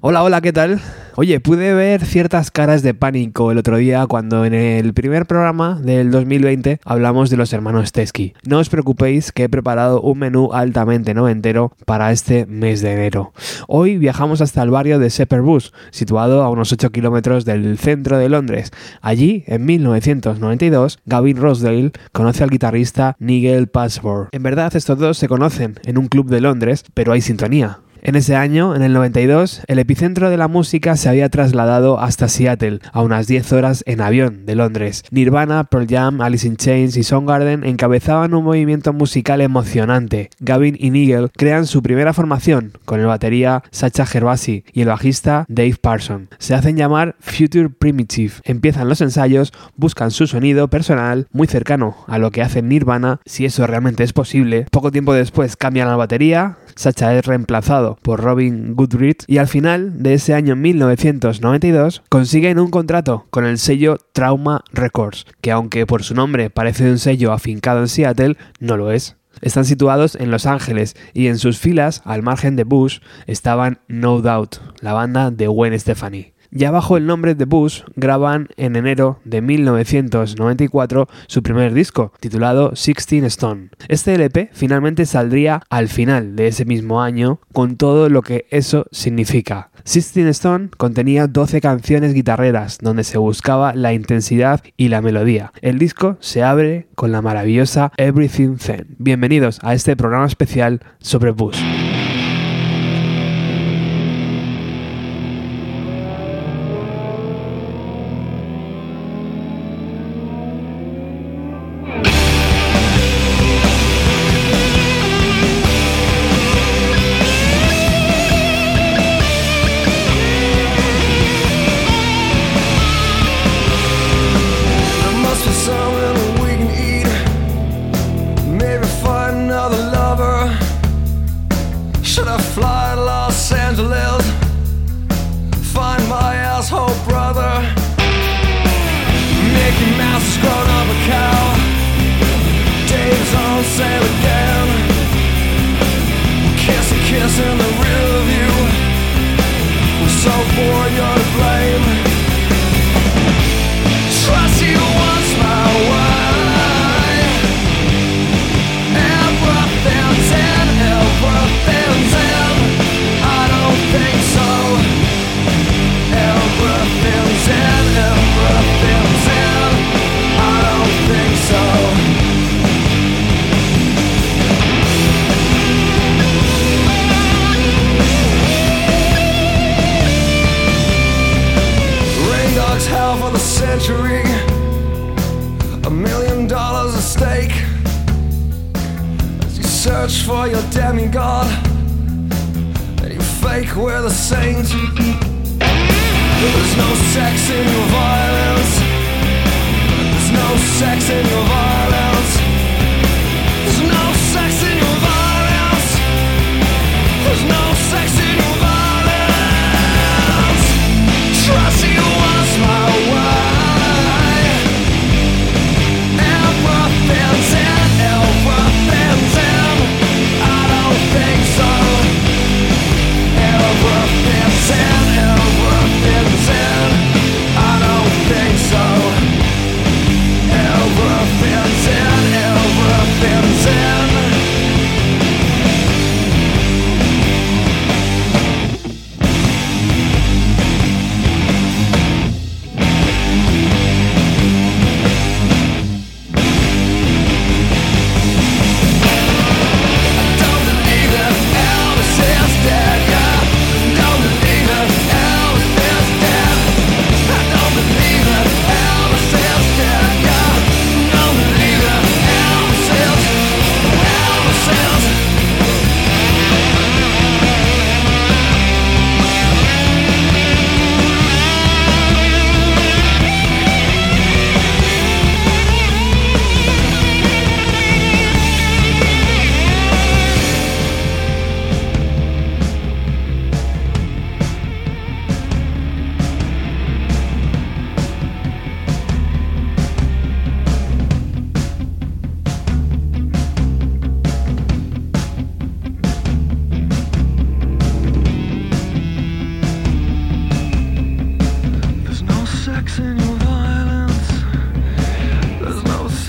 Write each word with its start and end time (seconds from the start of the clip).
Hola, 0.00 0.22
hola, 0.22 0.40
¿qué 0.40 0.52
tal? 0.52 0.80
Oye, 1.16 1.40
pude 1.40 1.74
ver 1.74 2.04
ciertas 2.04 2.52
caras 2.52 2.84
de 2.84 2.94
pánico 2.94 3.50
el 3.50 3.58
otro 3.58 3.78
día 3.78 4.06
cuando 4.06 4.44
en 4.44 4.54
el 4.54 4.94
primer 4.94 5.26
programa 5.26 5.80
del 5.82 6.12
2020 6.12 6.78
hablamos 6.84 7.30
de 7.30 7.36
los 7.36 7.52
hermanos 7.52 7.90
Teskey. 7.90 8.32
No 8.46 8.60
os 8.60 8.68
preocupéis 8.68 9.32
que 9.32 9.42
he 9.42 9.48
preparado 9.48 10.00
un 10.00 10.20
menú 10.20 10.50
altamente 10.52 11.14
noventero 11.14 11.72
para 11.84 12.12
este 12.12 12.46
mes 12.46 12.80
de 12.80 12.92
enero. 12.92 13.32
Hoy 13.66 13.98
viajamos 13.98 14.40
hasta 14.40 14.62
el 14.62 14.70
barrio 14.70 15.00
de 15.00 15.08
Shepherd 15.08 15.42
Bush, 15.42 15.70
situado 15.90 16.44
a 16.44 16.50
unos 16.50 16.72
8 16.72 16.90
kilómetros 16.90 17.44
del 17.44 17.76
centro 17.76 18.18
de 18.18 18.28
Londres. 18.28 18.70
Allí, 19.00 19.42
en 19.48 19.66
1992, 19.66 21.00
Gavin 21.06 21.38
Rossdale 21.38 21.90
conoce 22.12 22.44
al 22.44 22.50
guitarrista 22.50 23.16
Nigel 23.18 23.66
Passford. 23.66 24.28
En 24.30 24.44
verdad, 24.44 24.76
estos 24.76 24.96
dos 24.96 25.18
se 25.18 25.26
conocen 25.26 25.74
en 25.82 25.98
un 25.98 26.06
club 26.06 26.30
de 26.30 26.40
Londres, 26.40 26.84
pero 26.94 27.10
hay 27.10 27.20
sintonía. 27.20 27.80
En 28.02 28.16
ese 28.16 28.36
año, 28.36 28.74
en 28.74 28.82
el 28.82 28.92
92, 28.92 29.62
el 29.66 29.78
epicentro 29.78 30.30
de 30.30 30.36
la 30.36 30.48
música 30.48 30.96
se 30.96 31.08
había 31.08 31.28
trasladado 31.28 32.00
hasta 32.00 32.28
Seattle, 32.28 32.80
a 32.92 33.02
unas 33.02 33.26
10 33.26 33.52
horas 33.52 33.82
en 33.86 34.00
avión 34.00 34.46
de 34.46 34.54
Londres. 34.54 35.04
Nirvana, 35.10 35.64
Pearl 35.64 35.86
Jam, 35.88 36.20
Alice 36.20 36.46
in 36.46 36.56
Chains 36.56 36.96
y 36.96 37.02
Soundgarden 37.02 37.64
encabezaban 37.64 38.34
un 38.34 38.44
movimiento 38.44 38.92
musical 38.92 39.40
emocionante. 39.40 40.30
Gavin 40.40 40.76
y 40.78 40.90
Nigel 40.90 41.30
crean 41.36 41.66
su 41.66 41.82
primera 41.82 42.12
formación, 42.12 42.72
con 42.84 43.00
el 43.00 43.06
batería 43.06 43.62
Sacha 43.70 44.06
Gervasi 44.06 44.64
y 44.72 44.82
el 44.82 44.88
bajista 44.88 45.44
Dave 45.48 45.76
Parson. 45.80 46.28
Se 46.38 46.54
hacen 46.54 46.76
llamar 46.76 47.16
Future 47.20 47.68
Primitive. 47.70 48.34
Empiezan 48.44 48.88
los 48.88 49.00
ensayos, 49.00 49.52
buscan 49.76 50.10
su 50.10 50.26
sonido 50.26 50.68
personal, 50.68 51.26
muy 51.32 51.46
cercano 51.46 51.96
a 52.06 52.18
lo 52.18 52.30
que 52.30 52.42
hacen 52.42 52.68
Nirvana, 52.68 53.20
si 53.26 53.44
eso 53.44 53.66
realmente 53.66 54.04
es 54.04 54.12
posible. 54.12 54.66
Poco 54.70 54.92
tiempo 54.92 55.12
después 55.12 55.56
cambian 55.56 55.88
la 55.88 55.96
batería, 55.96 56.58
Sacha 56.78 57.12
es 57.18 57.26
reemplazado 57.26 57.98
por 58.02 58.20
Robin 58.20 58.76
Goodrich 58.76 59.24
y 59.26 59.38
al 59.38 59.48
final 59.48 60.00
de 60.00 60.14
ese 60.14 60.32
año 60.32 60.54
1992 60.54 62.04
consiguen 62.08 62.60
un 62.60 62.70
contrato 62.70 63.26
con 63.30 63.44
el 63.44 63.58
sello 63.58 63.98
Trauma 64.12 64.62
Records, 64.70 65.26
que 65.40 65.50
aunque 65.50 65.86
por 65.86 66.04
su 66.04 66.14
nombre 66.14 66.50
parece 66.50 66.88
un 66.88 67.00
sello 67.00 67.32
afincado 67.32 67.80
en 67.80 67.88
Seattle, 67.88 68.36
no 68.60 68.76
lo 68.76 68.92
es. 68.92 69.16
Están 69.40 69.64
situados 69.64 70.14
en 70.14 70.30
Los 70.30 70.46
Ángeles 70.46 70.94
y 71.14 71.26
en 71.26 71.38
sus 71.38 71.58
filas, 71.58 72.00
al 72.04 72.22
margen 72.22 72.54
de 72.54 72.62
Bush, 72.62 73.00
estaban 73.26 73.80
No 73.88 74.20
Doubt, 74.20 74.58
la 74.80 74.92
banda 74.92 75.32
de 75.32 75.48
Gwen 75.48 75.76
Stefani. 75.80 76.32
Ya 76.50 76.70
bajo 76.70 76.96
el 76.96 77.06
nombre 77.06 77.34
de 77.34 77.44
Bush, 77.44 77.82
graban 77.94 78.48
en 78.56 78.74
enero 78.76 79.20
de 79.24 79.42
1994 79.42 81.06
su 81.26 81.42
primer 81.42 81.74
disco, 81.74 82.12
titulado 82.20 82.74
Sixteen 82.74 83.24
Stone. 83.24 83.68
Este 83.88 84.14
LP 84.14 84.48
finalmente 84.52 85.04
saldría 85.04 85.62
al 85.68 85.88
final 85.88 86.36
de 86.36 86.46
ese 86.46 86.64
mismo 86.64 87.02
año, 87.02 87.40
con 87.52 87.76
todo 87.76 88.08
lo 88.08 88.22
que 88.22 88.46
eso 88.50 88.86
significa. 88.92 89.70
Sixteen 89.84 90.28
Stone 90.28 90.70
contenía 90.76 91.26
12 91.26 91.60
canciones 91.60 92.14
guitarreras, 92.14 92.78
donde 92.80 93.04
se 93.04 93.18
buscaba 93.18 93.74
la 93.74 93.92
intensidad 93.92 94.62
y 94.78 94.88
la 94.88 95.02
melodía. 95.02 95.52
El 95.60 95.78
disco 95.78 96.16
se 96.20 96.42
abre 96.42 96.88
con 96.94 97.12
la 97.12 97.20
maravillosa 97.20 97.92
Everything 97.98 98.56
Zen. 98.56 98.96
Bienvenidos 98.98 99.58
a 99.62 99.74
este 99.74 99.96
programa 99.96 100.26
especial 100.26 100.80
sobre 100.98 101.30
Bush. 101.30 101.60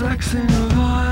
sex 0.00 0.32
in 0.32 0.46
a 0.46 0.68
vibe. 0.72 1.09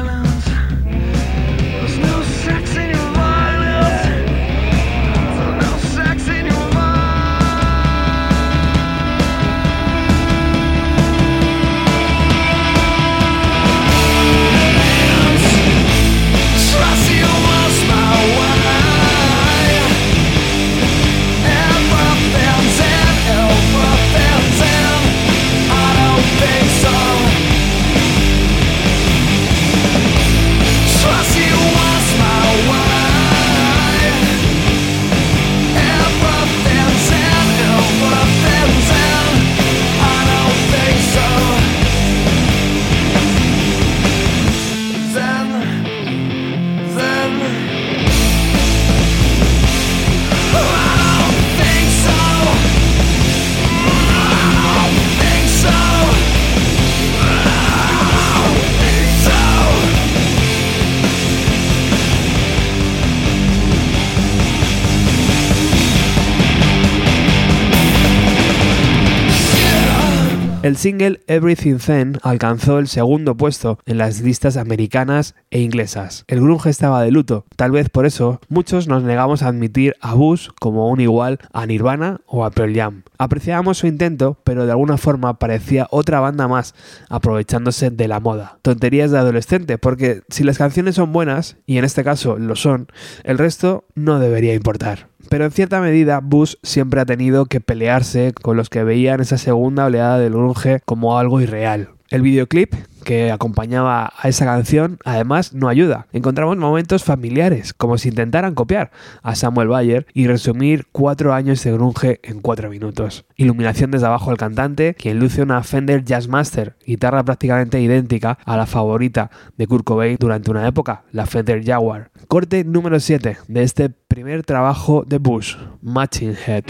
Single 70.79 71.21
Everything 71.27 71.79
Then 71.79 72.19
alcanzó 72.23 72.79
el 72.79 72.87
segundo 72.87 73.37
puesto 73.37 73.81
en 73.85 73.99
las 73.99 74.21
listas 74.21 74.57
americanas 74.57 75.35
e 75.51 75.61
inglesas. 75.61 76.25
El 76.29 76.41
grunge 76.41 76.71
estaba 76.71 77.03
de 77.03 77.11
luto, 77.11 77.47
tal 77.57 77.73
vez 77.73 77.89
por 77.89 78.07
eso 78.07 78.41
muchos 78.49 78.87
nos 78.87 79.03
negamos 79.03 79.43
a 79.43 79.49
admitir 79.49 79.97
a 80.01 80.15
Bush 80.15 80.51
como 80.61 80.89
un 80.89 81.01
igual 81.01 81.41
a 81.53 81.67
Nirvana 81.67 82.21
o 82.27 82.45
a 82.45 82.53
Pearl 82.53 82.77
Jam. 82.77 83.03
Apreciábamos 83.19 83.79
su 83.79 83.89
intento, 83.89 84.39
pero 84.45 84.67
de 84.67 84.71
alguna 84.71 84.99
forma 84.99 85.41
parecía 85.41 85.89
otra 85.91 86.21
banda 86.21 86.47
más, 86.47 86.77
aprovechándose 87.09 87.91
de 87.91 88.07
la 88.07 88.21
moda. 88.21 88.59
Tonterías 88.63 89.11
de 89.11 89.19
adolescente, 89.19 89.79
porque 89.79 90.23
si 90.29 90.45
las 90.45 90.59
canciones 90.59 90.95
son 90.95 91.13
buenas, 91.13 91.57
y 91.67 91.79
en 91.79 91.85
este 91.85 92.05
caso 92.05 92.39
lo 92.39 92.55
son, 92.55 92.87
el 93.25 93.39
resto 93.39 93.85
no 93.97 94.21
debería 94.21 94.55
importar. 94.55 95.09
Pero 95.29 95.45
en 95.45 95.51
cierta 95.51 95.81
medida, 95.81 96.21
Bush 96.21 96.55
siempre 96.63 97.01
ha 97.01 97.07
tenido 97.07 97.47
que 97.47 97.61
pelearse 97.61 98.33
con 98.33 98.57
los 98.57 98.71
que 98.71 98.85
veían 98.85 99.21
esa 99.21 99.39
segunda 99.39 99.87
oleada 99.87 100.19
del 100.19 100.33
grunge 100.33 100.81
como 100.85 101.19
algo 101.19 101.41
irreal. 101.41 101.91
El 102.11 102.23
videoclip 102.23 102.75
que 103.05 103.31
acompañaba 103.31 104.13
a 104.19 104.29
esa 104.29 104.45
canción 104.47 104.99
además 105.05 105.53
no 105.53 105.69
ayuda. 105.69 106.07
Encontramos 106.13 106.57
momentos 106.57 107.05
familiares, 107.05 107.75
como 107.75 107.99
si 107.99 108.09
intentaran 108.09 108.55
copiar 108.55 108.91
a 109.23 109.35
Samuel 109.35 109.69
Bayer 109.69 110.07
y 110.15 110.27
resumir 110.27 110.87
cuatro 110.91 111.35
años 111.35 111.63
de 111.63 111.73
grunge 111.73 112.21
en 112.23 112.41
cuatro 112.41 112.71
minutos. 112.71 113.27
Iluminación 113.37 113.91
desde 113.91 114.07
abajo 114.07 114.31
al 114.31 114.37
cantante, 114.39 114.95
quien 114.95 115.19
luce 115.19 115.43
una 115.43 115.63
Fender 115.63 116.05
Jazzmaster, 116.05 116.77
guitarra 116.87 117.23
prácticamente 117.25 117.81
idéntica 117.81 118.39
a 118.45 118.57
la 118.57 118.67
favorita 118.67 119.31
de 119.57 119.67
Kurt 119.67 119.85
Cobain 119.85 120.17
durante 120.19 120.51
una 120.51 120.67
época, 120.67 121.05
la 121.13 121.27
Fender 121.27 121.65
Jaguar. 121.65 122.11
Corte 122.27 122.65
número 122.65 123.01
7 123.01 123.39
de 123.49 123.63
este 123.63 123.91
primer 123.91 124.45
trabajo 124.45 125.05
de 125.07 125.19
Bush, 125.19 125.57
Matching 125.83 126.37
Head. 126.47 126.65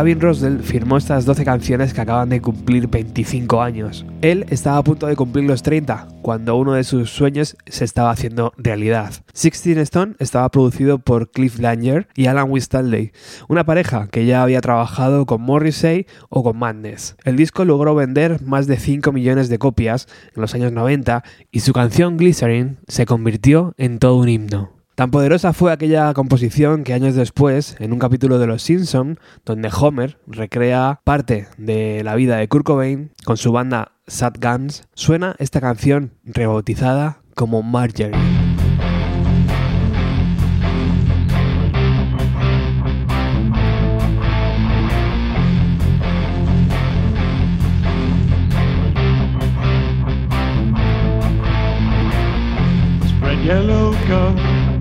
Gavin 0.00 0.18
Rossdale 0.18 0.60
firmó 0.60 0.96
estas 0.96 1.26
12 1.26 1.44
canciones 1.44 1.92
que 1.92 2.00
acaban 2.00 2.30
de 2.30 2.40
cumplir 2.40 2.88
25 2.88 3.60
años. 3.60 4.06
Él 4.22 4.46
estaba 4.48 4.78
a 4.78 4.82
punto 4.82 5.06
de 5.06 5.14
cumplir 5.14 5.44
los 5.44 5.62
30 5.62 6.08
cuando 6.22 6.56
uno 6.56 6.72
de 6.72 6.84
sus 6.84 7.10
sueños 7.10 7.54
se 7.66 7.84
estaba 7.84 8.10
haciendo 8.10 8.54
realidad. 8.56 9.12
Sixteen 9.34 9.76
Stone 9.80 10.14
estaba 10.18 10.48
producido 10.48 11.00
por 11.00 11.30
Cliff 11.30 11.58
Langer 11.58 12.08
y 12.16 12.28
Alan 12.28 12.50
Wistaley, 12.50 13.12
una 13.46 13.64
pareja 13.64 14.08
que 14.10 14.24
ya 14.24 14.42
había 14.42 14.62
trabajado 14.62 15.26
con 15.26 15.42
Morrissey 15.42 16.06
o 16.30 16.42
con 16.42 16.56
Madness. 16.58 17.16
El 17.24 17.36
disco 17.36 17.66
logró 17.66 17.94
vender 17.94 18.40
más 18.40 18.66
de 18.66 18.78
5 18.78 19.12
millones 19.12 19.50
de 19.50 19.58
copias 19.58 20.08
en 20.34 20.40
los 20.40 20.54
años 20.54 20.72
90 20.72 21.24
y 21.52 21.60
su 21.60 21.74
canción 21.74 22.16
Glycerin 22.16 22.78
se 22.88 23.04
convirtió 23.04 23.74
en 23.76 23.98
todo 23.98 24.16
un 24.16 24.30
himno. 24.30 24.79
Tan 25.00 25.10
poderosa 25.10 25.54
fue 25.54 25.72
aquella 25.72 26.12
composición 26.12 26.84
que 26.84 26.92
años 26.92 27.14
después, 27.14 27.74
en 27.78 27.94
un 27.94 27.98
capítulo 27.98 28.38
de 28.38 28.46
Los 28.46 28.60
Simpson, 28.60 29.18
donde 29.46 29.70
Homer 29.74 30.18
recrea 30.26 31.00
parte 31.04 31.48
de 31.56 32.04
la 32.04 32.16
vida 32.16 32.36
de 32.36 32.46
Kurt 32.48 32.66
Cobain 32.66 33.10
con 33.24 33.38
su 33.38 33.50
banda 33.50 33.92
Sad 34.06 34.34
Guns, 34.38 34.82
suena 34.92 35.36
esta 35.38 35.62
canción 35.62 36.12
rebautizada 36.26 37.22
como 37.34 37.62
Marjorie. 37.62 38.12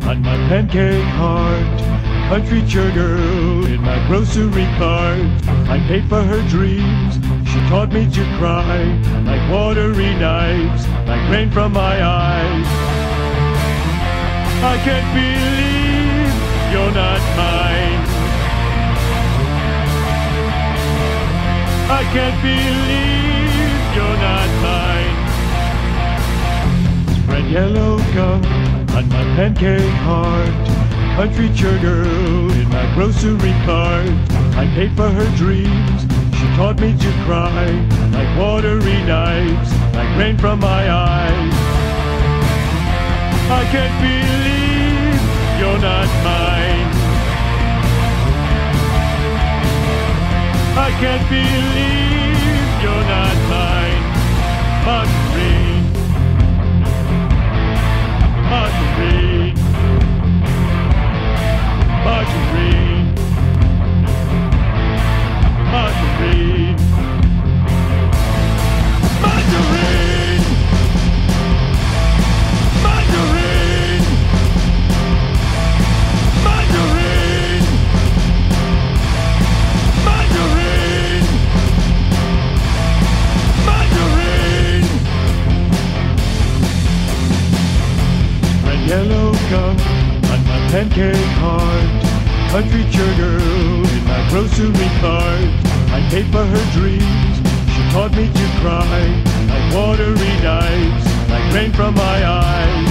On 0.09 0.23
my 0.23 0.35
pancake 0.49 1.03
heart. 1.21 1.79
Country 2.29 2.61
girl 2.73 3.65
in 3.65 3.79
my 3.81 3.99
grocery 4.07 4.65
cart. 4.79 5.19
I 5.69 5.77
paid 5.87 6.05
for 6.09 6.23
her 6.23 6.41
dreams. 6.49 7.13
She 7.49 7.59
taught 7.69 7.91
me 7.93 8.09
to 8.17 8.23
cry 8.39 8.77
like 9.29 9.43
watery 9.51 10.13
knives, 10.15 10.87
like 11.07 11.29
rain 11.29 11.51
from 11.51 11.73
my 11.73 11.95
eyes. 12.03 12.67
I 14.73 14.75
can't 14.85 15.09
believe 15.19 16.33
you're 16.71 16.93
not 17.03 17.21
mine. 17.41 18.03
I 21.99 22.01
can't 22.13 22.39
believe 22.49 23.79
you're 23.95 24.19
not 24.27 24.49
mine. 24.65 25.17
Spread 27.23 27.45
yellow 27.51 27.97
gum 28.15 28.58
on 28.99 29.07
my 29.07 29.23
pancake 29.35 29.95
heart. 30.03 30.67
Country 31.15 31.49
girl 31.79 32.51
in 32.51 32.67
my 32.69 32.85
grocery 32.95 33.55
cart. 33.65 34.09
I 34.61 34.65
paid 34.75 34.91
for 34.97 35.09
her 35.09 35.29
dreams. 35.37 36.01
She 36.37 36.45
taught 36.57 36.79
me 36.81 36.91
to 36.91 37.11
cry 37.25 37.65
like 38.11 38.29
watery 38.37 38.99
knives, 39.09 39.71
like 39.95 40.11
rain 40.17 40.37
from 40.37 40.59
my 40.59 40.83
eyes. 40.91 41.53
I 43.59 43.63
can't 43.73 43.95
believe 44.07 45.19
you're 45.59 45.81
not 45.91 46.09
mine. 46.27 46.89
I 50.87 50.89
can't 51.01 51.25
believe 51.29 52.83
you're 52.83 53.05
not 53.15 53.37
mine. 53.49 55.28
Margarine. 83.65 84.85
Red 88.65 88.89
yellow 88.89 89.31
gum 89.49 89.77
on 90.31 90.39
my 90.45 90.59
pancake 90.71 91.15
heart. 91.39 91.98
Country 92.49 92.83
girl 92.97 93.85
in 93.85 94.03
my 94.05 94.27
grocery 94.31 94.89
cart. 94.99 95.51
I 95.93 96.01
paid 96.09 96.25
for 96.31 96.43
her 96.43 96.65
dreams. 96.73 97.37
She 97.73 97.81
taught 97.93 98.11
me 98.17 98.25
to 98.25 98.45
cry 98.59 99.23
like 99.47 99.73
watery 99.75 100.33
knives, 100.41 101.05
like 101.29 101.53
rain 101.53 101.71
from 101.71 101.93
my 101.93 102.25
eyes. 102.25 102.89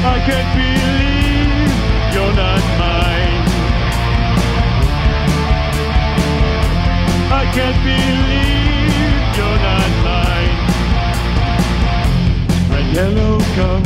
I 0.00 0.16
can't 0.24 0.50
believe 0.56 1.72
you're 2.14 2.34
not 2.40 2.64
mine. 2.80 3.44
I 7.30 7.44
can't 7.52 7.80
believe 7.84 9.36
you're 9.36 9.60
not 9.68 9.90
mine. 10.08 10.56
Red 12.72 12.88
yellow 12.96 13.38
gum 13.54 13.82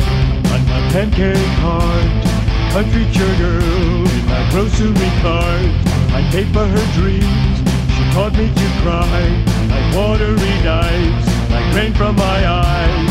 on 0.53 0.61
my 0.71 0.79
pancake 0.93 1.53
heart. 1.59 2.32
Country 2.73 3.05
girl 3.37 4.09
in 4.09 4.25
my 4.25 4.49
grocery 4.49 5.11
cart. 5.21 5.69
I 6.09 6.27
paid 6.31 6.47
for 6.47 6.65
her 6.65 6.85
dreams. 6.97 7.57
She 7.93 8.03
taught 8.13 8.33
me 8.33 8.47
to 8.49 8.67
cry 8.81 9.45
like 9.69 9.95
watery 9.95 10.55
knives, 10.65 11.27
like 11.51 11.75
rain 11.75 11.93
from 11.93 12.15
my 12.15 12.39
eyes. 12.47 13.09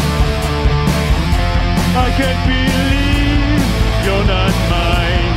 I 1.94 2.08
can't 2.18 2.42
believe 2.50 3.62
you're 4.04 4.26
not 4.26 4.52
mine. 4.74 5.36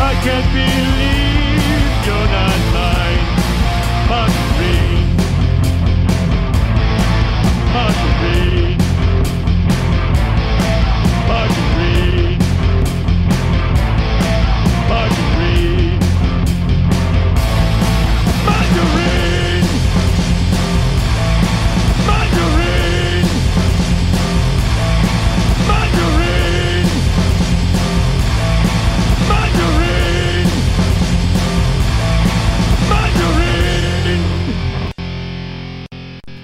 I 0.00 0.12
can't 0.24 0.48
believe 0.54 1.19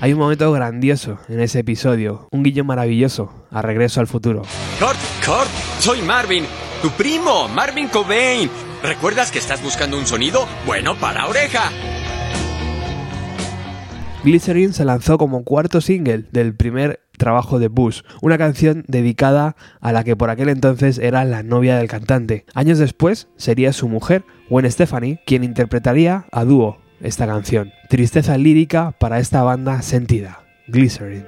Hay 0.06 0.12
un 0.12 0.20
momento 0.20 0.52
grandioso 0.52 1.18
en 1.28 1.40
ese 1.40 1.58
episodio, 1.58 2.28
un 2.30 2.44
guiño 2.44 2.62
maravilloso 2.62 3.48
a 3.50 3.60
Regreso 3.60 3.98
al 3.98 4.06
Futuro. 4.06 4.42
Kurt, 4.78 4.96
Kurt, 5.26 5.50
soy 5.80 6.00
Marvin, 6.02 6.44
tu 6.80 6.90
primo, 6.90 7.48
Marvin 7.48 7.88
Cobain. 7.88 8.48
¿Recuerdas 8.84 9.32
que 9.32 9.40
estás 9.40 9.60
buscando 9.64 9.98
un 9.98 10.06
sonido? 10.06 10.46
Bueno, 10.64 10.94
para 10.94 11.26
oreja. 11.26 11.72
Glycerin 14.22 14.74
se 14.74 14.84
lanzó 14.84 15.18
como 15.18 15.42
cuarto 15.42 15.80
single 15.80 16.26
del 16.30 16.54
primer 16.54 17.00
trabajo 17.18 17.58
de 17.58 17.66
Bush, 17.66 18.02
una 18.22 18.38
canción 18.38 18.84
dedicada 18.86 19.56
a 19.80 19.90
la 19.90 20.04
que 20.04 20.14
por 20.14 20.30
aquel 20.30 20.50
entonces 20.50 20.98
era 20.98 21.24
la 21.24 21.42
novia 21.42 21.78
del 21.78 21.88
cantante. 21.88 22.44
Años 22.54 22.78
después 22.78 23.26
sería 23.36 23.72
su 23.72 23.88
mujer, 23.88 24.24
Gwen 24.50 24.70
Stefani, 24.70 25.18
quien 25.26 25.42
interpretaría 25.42 26.26
a 26.30 26.44
dúo 26.44 26.85
esta 27.00 27.26
canción. 27.26 27.72
Tristeza 27.88 28.36
lírica 28.38 28.92
para 28.98 29.18
esta 29.18 29.42
banda 29.42 29.82
sentida, 29.82 30.40
Glycerin. 30.68 31.24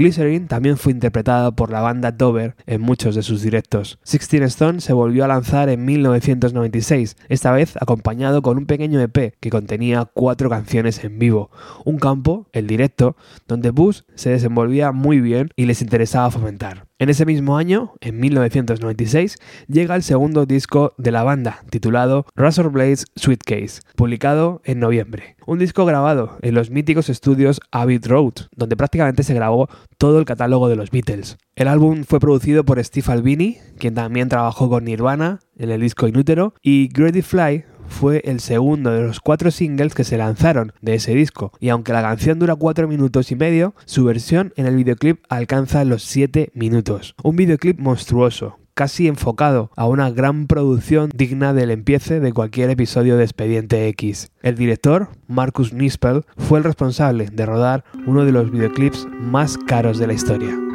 Glycerine 0.00 0.46
también 0.46 0.78
fue 0.78 0.92
interpretada 0.92 1.50
por 1.50 1.70
la 1.70 1.82
banda 1.82 2.10
Dover 2.10 2.56
en 2.64 2.80
muchos 2.80 3.14
de 3.14 3.22
sus 3.22 3.42
directos. 3.42 3.98
Sixteen 4.02 4.44
Stone 4.44 4.80
se 4.80 4.94
volvió 4.94 5.26
a 5.26 5.28
lanzar 5.28 5.68
en 5.68 5.84
1996, 5.84 7.18
esta 7.28 7.52
vez 7.52 7.76
acompañado 7.76 8.40
con 8.40 8.56
un 8.56 8.64
pequeño 8.64 8.98
EP 8.98 9.34
que 9.38 9.50
contenía 9.50 10.06
cuatro 10.06 10.48
canciones 10.48 11.04
en 11.04 11.18
vivo, 11.18 11.50
un 11.84 11.98
campo, 11.98 12.48
el 12.52 12.66
directo, 12.66 13.14
donde 13.46 13.72
Bush 13.72 14.00
se 14.14 14.30
desenvolvía 14.30 14.90
muy 14.90 15.20
bien 15.20 15.50
y 15.54 15.66
les 15.66 15.82
interesaba 15.82 16.30
fomentar. 16.30 16.89
En 17.00 17.08
ese 17.08 17.24
mismo 17.24 17.56
año, 17.56 17.94
en 18.02 18.20
1996, 18.20 19.38
llega 19.68 19.96
el 19.96 20.02
segundo 20.02 20.44
disco 20.44 20.92
de 20.98 21.10
la 21.10 21.22
banda, 21.22 21.64
titulado 21.70 22.26
Razor 22.36 22.70
Blades 22.70 23.06
Sweetcase, 23.16 23.80
publicado 23.96 24.60
en 24.66 24.80
noviembre. 24.80 25.36
Un 25.46 25.58
disco 25.58 25.86
grabado 25.86 26.36
en 26.42 26.54
los 26.54 26.68
míticos 26.68 27.08
estudios 27.08 27.62
Abbey 27.70 28.00
Road, 28.00 28.34
donde 28.54 28.76
prácticamente 28.76 29.22
se 29.22 29.32
grabó 29.32 29.70
todo 29.96 30.18
el 30.18 30.26
catálogo 30.26 30.68
de 30.68 30.76
los 30.76 30.90
Beatles. 30.90 31.38
El 31.56 31.68
álbum 31.68 32.04
fue 32.04 32.20
producido 32.20 32.66
por 32.66 32.84
Steve 32.84 33.10
Albini, 33.10 33.56
quien 33.78 33.94
también 33.94 34.28
trabajó 34.28 34.68
con 34.68 34.84
Nirvana 34.84 35.40
en 35.56 35.70
el 35.70 35.80
disco 35.80 36.06
Inútero, 36.06 36.52
y 36.60 36.88
Grady 36.88 37.22
Fly 37.22 37.64
fue 37.90 38.22
el 38.24 38.40
segundo 38.40 38.90
de 38.90 39.02
los 39.02 39.20
cuatro 39.20 39.50
singles 39.50 39.94
que 39.94 40.04
se 40.04 40.16
lanzaron 40.16 40.72
de 40.80 40.94
ese 40.94 41.14
disco, 41.14 41.52
y 41.60 41.68
aunque 41.68 41.92
la 41.92 42.02
canción 42.02 42.38
dura 42.38 42.56
cuatro 42.56 42.88
minutos 42.88 43.30
y 43.30 43.36
medio, 43.36 43.74
su 43.84 44.04
versión 44.04 44.54
en 44.56 44.66
el 44.66 44.76
videoclip 44.76 45.22
alcanza 45.28 45.84
los 45.84 46.02
siete 46.02 46.50
minutos. 46.54 47.14
Un 47.22 47.36
videoclip 47.36 47.78
monstruoso, 47.78 48.58
casi 48.74 49.08
enfocado 49.08 49.70
a 49.76 49.86
una 49.86 50.10
gran 50.10 50.46
producción 50.46 51.10
digna 51.14 51.52
del 51.52 51.70
empiece 51.70 52.20
de 52.20 52.32
cualquier 52.32 52.70
episodio 52.70 53.16
de 53.16 53.24
Expediente 53.24 53.88
X. 53.88 54.30
El 54.42 54.54
director, 54.54 55.08
Marcus 55.26 55.72
Nispel, 55.72 56.24
fue 56.38 56.58
el 56.58 56.64
responsable 56.64 57.26
de 57.30 57.44
rodar 57.44 57.84
uno 58.06 58.24
de 58.24 58.32
los 58.32 58.50
videoclips 58.50 59.06
más 59.20 59.58
caros 59.58 59.98
de 59.98 60.06
la 60.06 60.14
historia. 60.14 60.69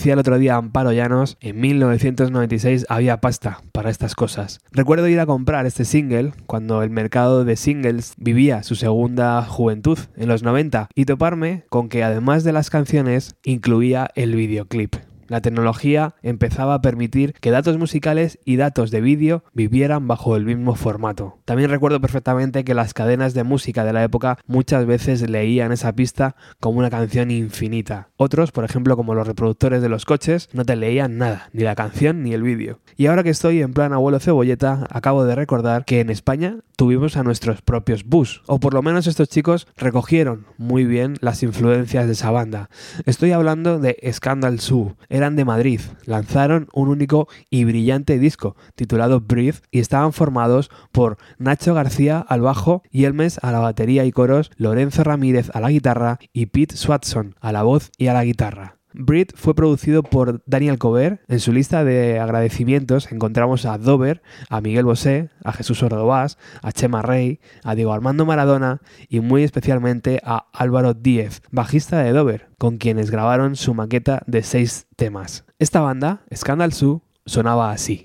Decía 0.00 0.14
el 0.14 0.18
otro 0.18 0.38
día 0.38 0.56
Amparo 0.56 0.92
Llanos, 0.92 1.36
en 1.42 1.60
1996 1.60 2.86
había 2.88 3.20
pasta 3.20 3.60
para 3.70 3.90
estas 3.90 4.14
cosas. 4.14 4.60
Recuerdo 4.72 5.08
ir 5.08 5.20
a 5.20 5.26
comprar 5.26 5.66
este 5.66 5.84
single 5.84 6.32
cuando 6.46 6.82
el 6.82 6.88
mercado 6.88 7.44
de 7.44 7.54
singles 7.54 8.14
vivía 8.16 8.62
su 8.62 8.76
segunda 8.76 9.42
juventud 9.42 9.98
en 10.16 10.28
los 10.28 10.42
90 10.42 10.88
y 10.94 11.04
toparme 11.04 11.64
con 11.68 11.90
que 11.90 12.02
además 12.02 12.44
de 12.44 12.52
las 12.52 12.70
canciones 12.70 13.36
incluía 13.42 14.08
el 14.14 14.36
videoclip. 14.36 15.09
La 15.30 15.40
tecnología 15.40 16.16
empezaba 16.22 16.74
a 16.74 16.82
permitir 16.82 17.34
que 17.34 17.52
datos 17.52 17.78
musicales 17.78 18.40
y 18.44 18.56
datos 18.56 18.90
de 18.90 19.00
vídeo 19.00 19.44
vivieran 19.54 20.08
bajo 20.08 20.34
el 20.34 20.44
mismo 20.44 20.74
formato. 20.74 21.38
También 21.44 21.70
recuerdo 21.70 22.00
perfectamente 22.00 22.64
que 22.64 22.74
las 22.74 22.94
cadenas 22.94 23.32
de 23.32 23.44
música 23.44 23.84
de 23.84 23.92
la 23.92 24.02
época 24.02 24.38
muchas 24.48 24.86
veces 24.86 25.30
leían 25.30 25.70
esa 25.70 25.92
pista 25.92 26.34
como 26.58 26.80
una 26.80 26.90
canción 26.90 27.30
infinita. 27.30 28.08
Otros, 28.16 28.50
por 28.50 28.64
ejemplo 28.64 28.96
como 28.96 29.14
los 29.14 29.24
reproductores 29.24 29.82
de 29.82 29.88
los 29.88 30.04
coches, 30.04 30.48
no 30.52 30.64
te 30.64 30.74
leían 30.74 31.16
nada, 31.16 31.48
ni 31.52 31.62
la 31.62 31.76
canción 31.76 32.24
ni 32.24 32.32
el 32.32 32.42
vídeo. 32.42 32.80
Y 32.96 33.06
ahora 33.06 33.22
que 33.22 33.30
estoy 33.30 33.62
en 33.62 33.72
plan 33.72 33.92
abuelo 33.92 34.18
cebolleta, 34.18 34.88
acabo 34.90 35.24
de 35.24 35.36
recordar 35.36 35.84
que 35.84 36.00
en 36.00 36.10
España 36.10 36.56
tuvimos 36.74 37.16
a 37.16 37.22
nuestros 37.22 37.62
propios 37.62 38.04
bus, 38.04 38.42
o 38.46 38.58
por 38.58 38.74
lo 38.74 38.82
menos 38.82 39.06
estos 39.06 39.28
chicos 39.28 39.68
recogieron 39.76 40.46
muy 40.58 40.86
bien 40.86 41.14
las 41.20 41.44
influencias 41.44 42.06
de 42.06 42.14
esa 42.14 42.32
banda. 42.32 42.68
Estoy 43.06 43.30
hablando 43.30 43.78
de 43.78 43.96
Scandal 44.12 44.58
Zoo 44.60 44.96
eran 45.20 45.36
de 45.36 45.44
Madrid, 45.44 45.80
lanzaron 46.06 46.68
un 46.72 46.88
único 46.88 47.28
y 47.50 47.64
brillante 47.64 48.18
disco 48.18 48.56
titulado 48.74 49.20
Breathe 49.20 49.60
y 49.70 49.80
estaban 49.80 50.12
formados 50.12 50.70
por 50.92 51.18
Nacho 51.38 51.74
García 51.74 52.18
al 52.18 52.40
bajo, 52.40 52.82
Yelmes 52.90 53.38
a 53.42 53.52
la 53.52 53.60
batería 53.60 54.04
y 54.06 54.12
coros, 54.12 54.50
Lorenzo 54.56 55.04
Ramírez 55.04 55.50
a 55.52 55.60
la 55.60 55.70
guitarra 55.70 56.18
y 56.32 56.46
Pete 56.46 56.76
Swatson 56.76 57.34
a 57.40 57.52
la 57.52 57.62
voz 57.62 57.90
y 57.98 58.06
a 58.06 58.14
la 58.14 58.24
guitarra. 58.24 58.79
Breathe 58.92 59.34
fue 59.34 59.54
producido 59.54 60.02
por 60.02 60.42
Daniel 60.46 60.78
Cover. 60.78 61.20
En 61.28 61.40
su 61.40 61.52
lista 61.52 61.84
de 61.84 62.18
agradecimientos 62.18 63.10
encontramos 63.12 63.66
a 63.66 63.78
Dover, 63.78 64.22
a 64.48 64.60
Miguel 64.60 64.84
Bosé, 64.84 65.30
a 65.44 65.52
Jesús 65.52 65.82
Ordovás, 65.82 66.38
a 66.62 66.72
Chema 66.72 67.02
Rey, 67.02 67.40
a 67.64 67.74
Diego 67.74 67.92
Armando 67.92 68.26
Maradona 68.26 68.80
y 69.08 69.20
muy 69.20 69.42
especialmente 69.42 70.20
a 70.24 70.46
Álvaro 70.52 70.94
Díez, 70.94 71.42
bajista 71.50 72.00
de 72.00 72.12
Dover, 72.12 72.48
con 72.58 72.78
quienes 72.78 73.10
grabaron 73.10 73.56
su 73.56 73.74
maqueta 73.74 74.22
de 74.26 74.42
seis 74.42 74.86
temas. 74.96 75.44
Esta 75.58 75.80
banda, 75.80 76.22
Scandal 76.34 76.72
Zoo, 76.72 77.02
sonaba 77.26 77.70
así. 77.72 78.04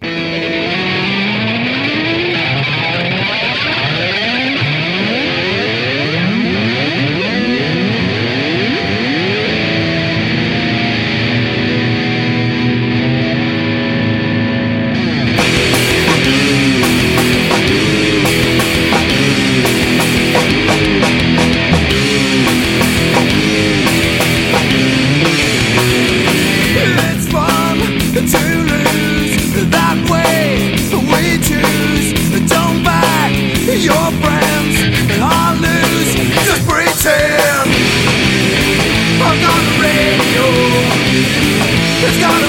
It's 42.08 42.20
got 42.20 42.44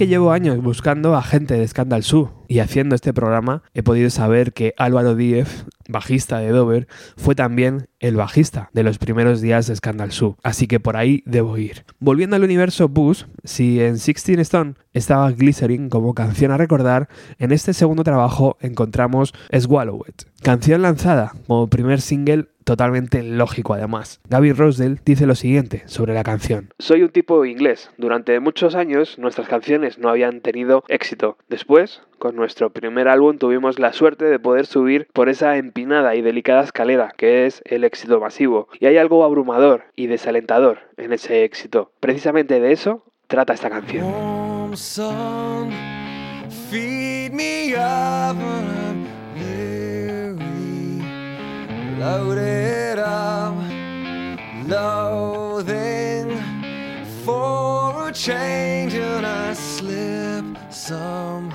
que 0.00 0.06
llevo 0.06 0.32
años 0.32 0.62
buscando 0.62 1.14
a 1.14 1.22
gente 1.22 1.58
de 1.58 1.68
Scandal 1.68 2.02
Zoo 2.02 2.46
y 2.48 2.60
haciendo 2.60 2.94
este 2.94 3.12
programa 3.12 3.62
he 3.74 3.82
podido 3.82 4.08
saber 4.08 4.54
que 4.54 4.72
Álvaro 4.78 5.14
Díez, 5.14 5.66
bajista 5.90 6.38
de 6.38 6.48
Dover, 6.48 6.88
fue 7.18 7.34
también 7.34 7.90
el 7.98 8.16
bajista 8.16 8.70
de 8.72 8.82
los 8.82 8.96
primeros 8.96 9.42
días 9.42 9.66
de 9.66 9.76
Scandal 9.76 10.10
Su, 10.10 10.38
así 10.42 10.66
que 10.66 10.80
por 10.80 10.96
ahí 10.96 11.22
debo 11.26 11.58
ir. 11.58 11.84
Volviendo 11.98 12.36
al 12.36 12.44
universo 12.44 12.88
Bus, 12.88 13.26
si 13.44 13.82
en 13.82 13.98
Sixteen 13.98 14.40
Stone 14.40 14.76
estaba 14.94 15.30
Glycerin 15.32 15.90
como 15.90 16.14
canción 16.14 16.50
a 16.50 16.56
recordar, 16.56 17.10
en 17.38 17.52
este 17.52 17.74
segundo 17.74 18.02
trabajo 18.02 18.56
encontramos 18.62 19.34
Swallow 19.52 20.02
It, 20.08 20.22
canción 20.40 20.80
lanzada 20.80 21.34
como 21.46 21.68
primer 21.68 22.00
single 22.00 22.48
totalmente 22.70 23.24
lógico 23.24 23.74
además. 23.74 24.20
Gaby 24.28 24.52
Rosedale 24.52 25.00
dice 25.04 25.26
lo 25.26 25.34
siguiente 25.34 25.82
sobre 25.86 26.14
la 26.14 26.22
canción. 26.22 26.72
Soy 26.78 27.02
un 27.02 27.08
tipo 27.08 27.44
inglés. 27.44 27.90
Durante 27.98 28.38
muchos 28.38 28.76
años 28.76 29.18
nuestras 29.18 29.48
canciones 29.48 29.98
no 29.98 30.08
habían 30.08 30.40
tenido 30.40 30.84
éxito. 30.86 31.36
Después, 31.48 32.02
con 32.20 32.36
nuestro 32.36 32.70
primer 32.70 33.08
álbum 33.08 33.38
tuvimos 33.38 33.80
la 33.80 33.92
suerte 33.92 34.26
de 34.26 34.38
poder 34.38 34.66
subir 34.66 35.08
por 35.12 35.28
esa 35.28 35.56
empinada 35.56 36.14
y 36.14 36.22
delicada 36.22 36.62
escalera 36.62 37.12
que 37.16 37.44
es 37.46 37.60
el 37.64 37.82
éxito 37.82 38.20
masivo. 38.20 38.68
Y 38.78 38.86
hay 38.86 38.98
algo 38.98 39.24
abrumador 39.24 39.82
y 39.96 40.06
desalentador 40.06 40.78
en 40.96 41.12
ese 41.12 41.42
éxito. 41.42 41.90
Precisamente 41.98 42.60
de 42.60 42.70
eso 42.70 43.02
trata 43.26 43.52
esta 43.52 43.68
canción. 43.68 44.04
Warm 44.04 44.76
sun, 44.76 45.72
feed 46.70 47.32
me 47.32 47.74
up 47.74 48.79
loaded 52.00 52.98
up, 52.98 53.54
loathing 54.64 56.30
for 57.26 58.08
a 58.08 58.12
change, 58.12 58.94
and 58.94 59.26
I 59.26 59.52
slip 59.52 60.46
some 60.72 61.49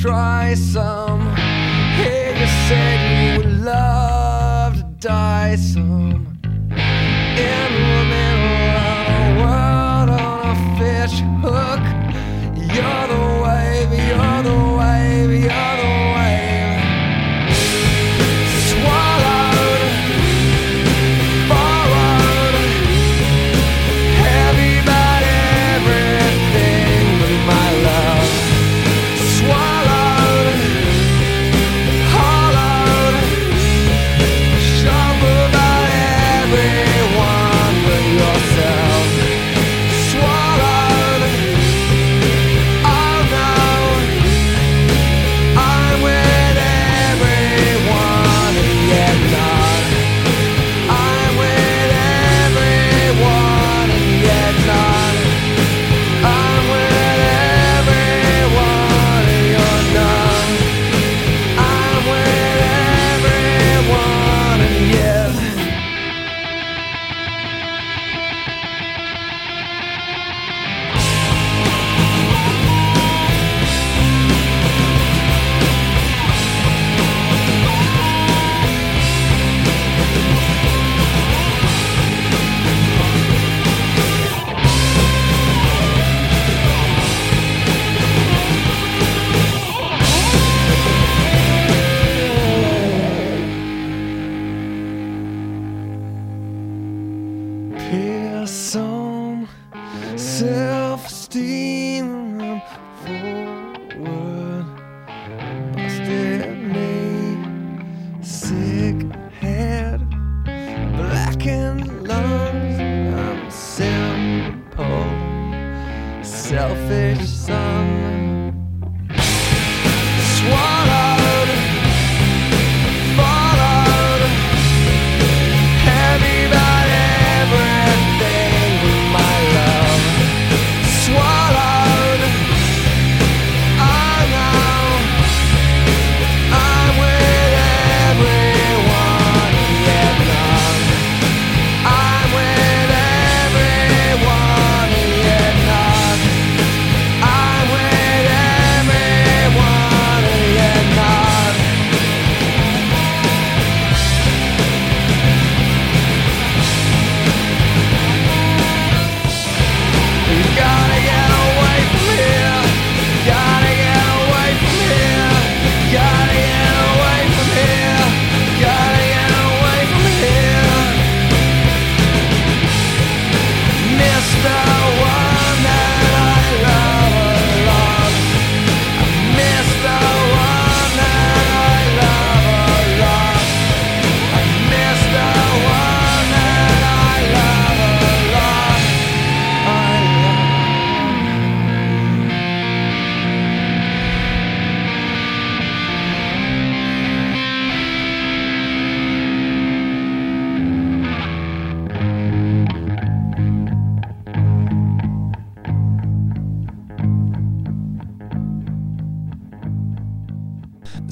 try 0.00 0.54
some. 0.54 1.20
Hey, 1.96 2.38
you 2.38 2.46
said 2.68 2.98
you 3.10 3.38
would 3.38 3.60
love 3.64 4.76
to 4.76 4.82
die 5.00 5.56
some. 5.56 5.77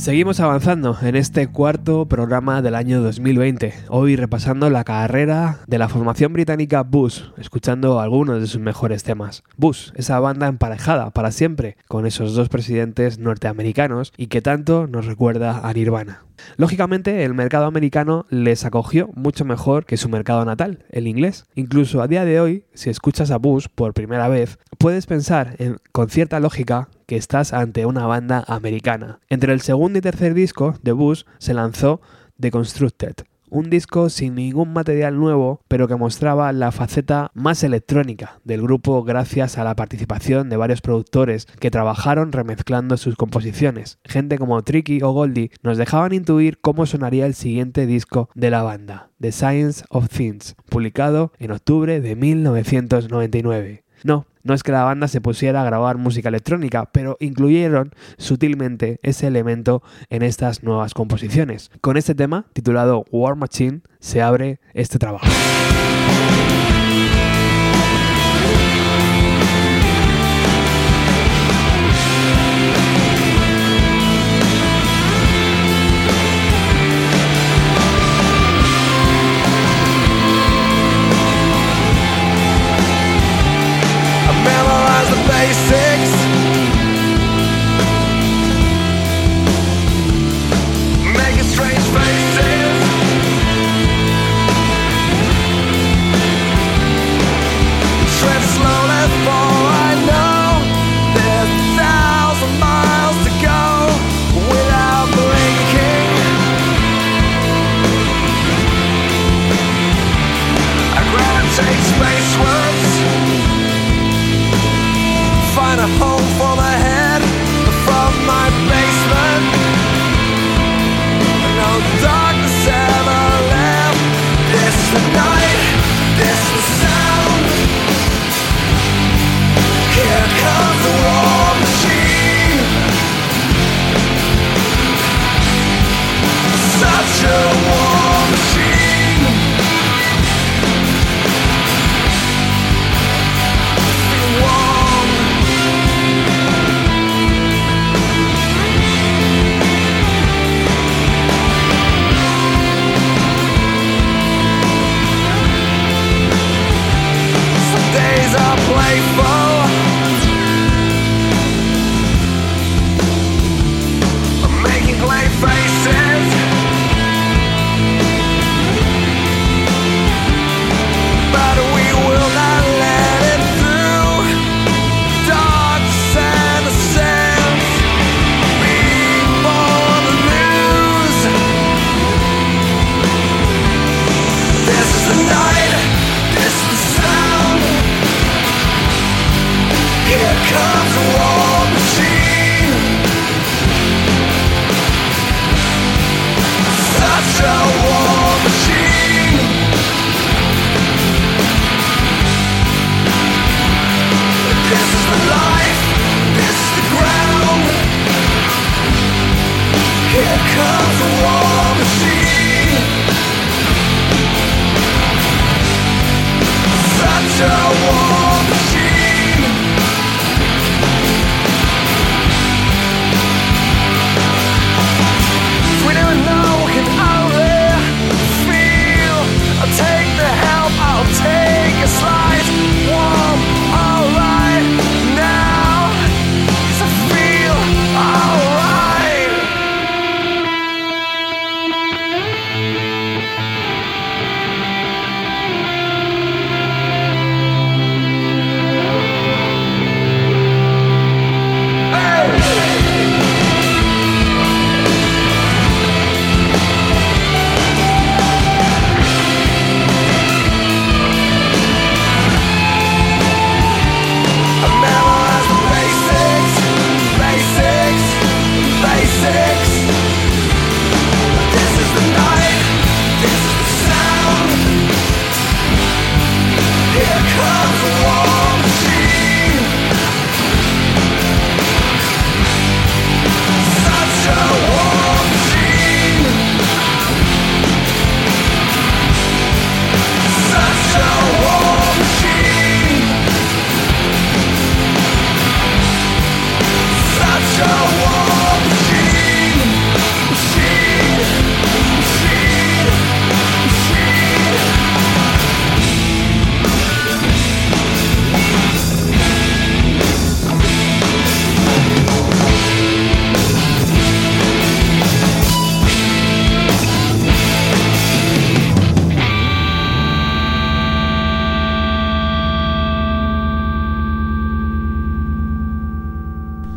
Seguimos 0.07 0.39
avanzando 0.39 0.97
en 1.03 1.17
este 1.17 1.49
cuarto 1.49 2.07
programa 2.07 2.63
del 2.63 2.77
año 2.77 3.03
2020, 3.03 3.75
hoy 3.89 4.15
repasando 4.15 4.71
la 4.71 4.85
carrera 4.85 5.59
de 5.67 5.79
la 5.79 5.89
formación 5.89 6.33
británica 6.33 6.85
Bush, 6.85 7.23
escuchando 7.39 7.99
algunos 7.99 8.41
de 8.41 8.47
sus 8.47 8.61
mejores 8.61 9.03
temas. 9.03 9.43
Bush, 9.57 9.91
esa 9.97 10.21
banda 10.21 10.47
emparejada 10.47 11.11
para 11.11 11.33
siempre 11.33 11.77
con 11.89 12.07
esos 12.07 12.35
dos 12.35 12.49
presidentes 12.49 13.19
norteamericanos 13.19 14.13
y 14.17 14.29
que 14.29 14.43
tanto 14.43 14.87
nos 14.87 15.07
recuerda 15.07 15.69
a 15.69 15.73
Nirvana. 15.73 16.23
Lógicamente, 16.57 17.25
el 17.25 17.35
mercado 17.35 17.65
americano 17.65 18.27
les 18.31 18.65
acogió 18.65 19.11
mucho 19.15 19.45
mejor 19.45 19.87
que 19.87 19.97
su 19.97 20.09
mercado 20.09 20.45
natal, 20.45 20.85
el 20.91 21.09
inglés. 21.09 21.47
Incluso 21.57 22.01
a 22.01 22.07
día 22.07 22.25
de 22.25 22.39
hoy, 22.39 22.65
si 22.75 22.91
escuchas 22.91 23.33
a 23.33 23.39
Bush 23.39 23.67
por 23.75 23.93
primera 23.93 24.29
vez, 24.29 24.61
puedes 24.79 25.07
pensar 25.07 25.57
en, 25.59 25.79
con 25.91 26.11
cierta 26.11 26.39
lógica 26.39 26.91
que 27.07 27.17
estás 27.17 27.53
ante 27.53 27.87
una 27.87 28.07
banda 28.07 28.45
americana. 28.47 29.21
Entre 29.29 29.53
el 29.53 29.61
segundo 29.61 29.99
y 29.99 30.03
tercer 30.03 30.35
disco 30.35 30.75
de 30.83 30.93
Bush 30.93 31.23
se 31.39 31.55
lanzó 31.55 32.01
The 32.39 32.51
Constructed, 32.51 33.15
un 33.49 33.71
disco 33.71 34.11
sin 34.11 34.35
ningún 34.35 34.73
material 34.73 35.17
nuevo, 35.19 35.61
pero 35.69 35.87
que 35.89 35.97
mostraba 35.97 36.53
la 36.53 36.73
faceta 36.73 37.31
más 37.35 37.63
electrónica 37.63 38.41
del 38.45 38.63
grupo 38.63 39.03
gracias 39.05 39.57
a 39.57 39.65
la 39.65 39.77
participación 39.77 40.49
de 40.49 40.57
varios 40.57 40.81
productores 40.81 41.47
que 41.61 41.71
trabajaron 41.71 42.33
remezclando 42.33 42.97
sus 42.97 43.17
composiciones. 43.17 43.99
Gente 44.05 44.39
como 44.39 44.61
Tricky 44.63 45.01
o 45.03 45.13
Goldie 45.13 45.53
nos 45.63 45.79
dejaban 45.79 46.13
intuir 46.13 46.59
cómo 46.59 46.87
sonaría 46.87 47.27
el 47.27 47.35
siguiente 47.35 47.87
disco 47.87 48.29
de 48.35 48.51
la 48.51 48.63
banda, 48.63 49.11
The 49.21 49.33
Science 49.33 49.85
of 49.91 50.09
Things, 50.09 50.57
publicado 50.69 51.33
en 51.39 51.53
octubre 51.53 52.01
de 52.01 52.17
1999. 52.17 53.86
No, 54.05 54.27
no 54.43 54.55
es 54.55 54.63
que 54.63 54.73
la 54.73 54.85
banda 54.85 55.09
se 55.09 55.21
pusiera 55.21 55.63
a 55.63 55.65
grabar 55.65 55.97
música 55.97 56.29
electrónica, 56.29 56.89
pero 56.93 57.17
incluyeron 57.21 57.93
sutilmente 58.17 59.01
ese 59.03 59.27
elemento 59.27 59.83
en 60.09 60.23
estas 60.23 60.63
nuevas 60.63 60.95
composiciones. 60.95 61.71
Con 61.81 61.97
este 61.97 62.15
tema, 62.15 62.47
titulado 62.53 63.05
War 63.11 63.37
Machine, 63.37 63.81
se 63.99 64.23
abre 64.23 64.61
este 64.73 64.99
trabajo. 64.99 65.27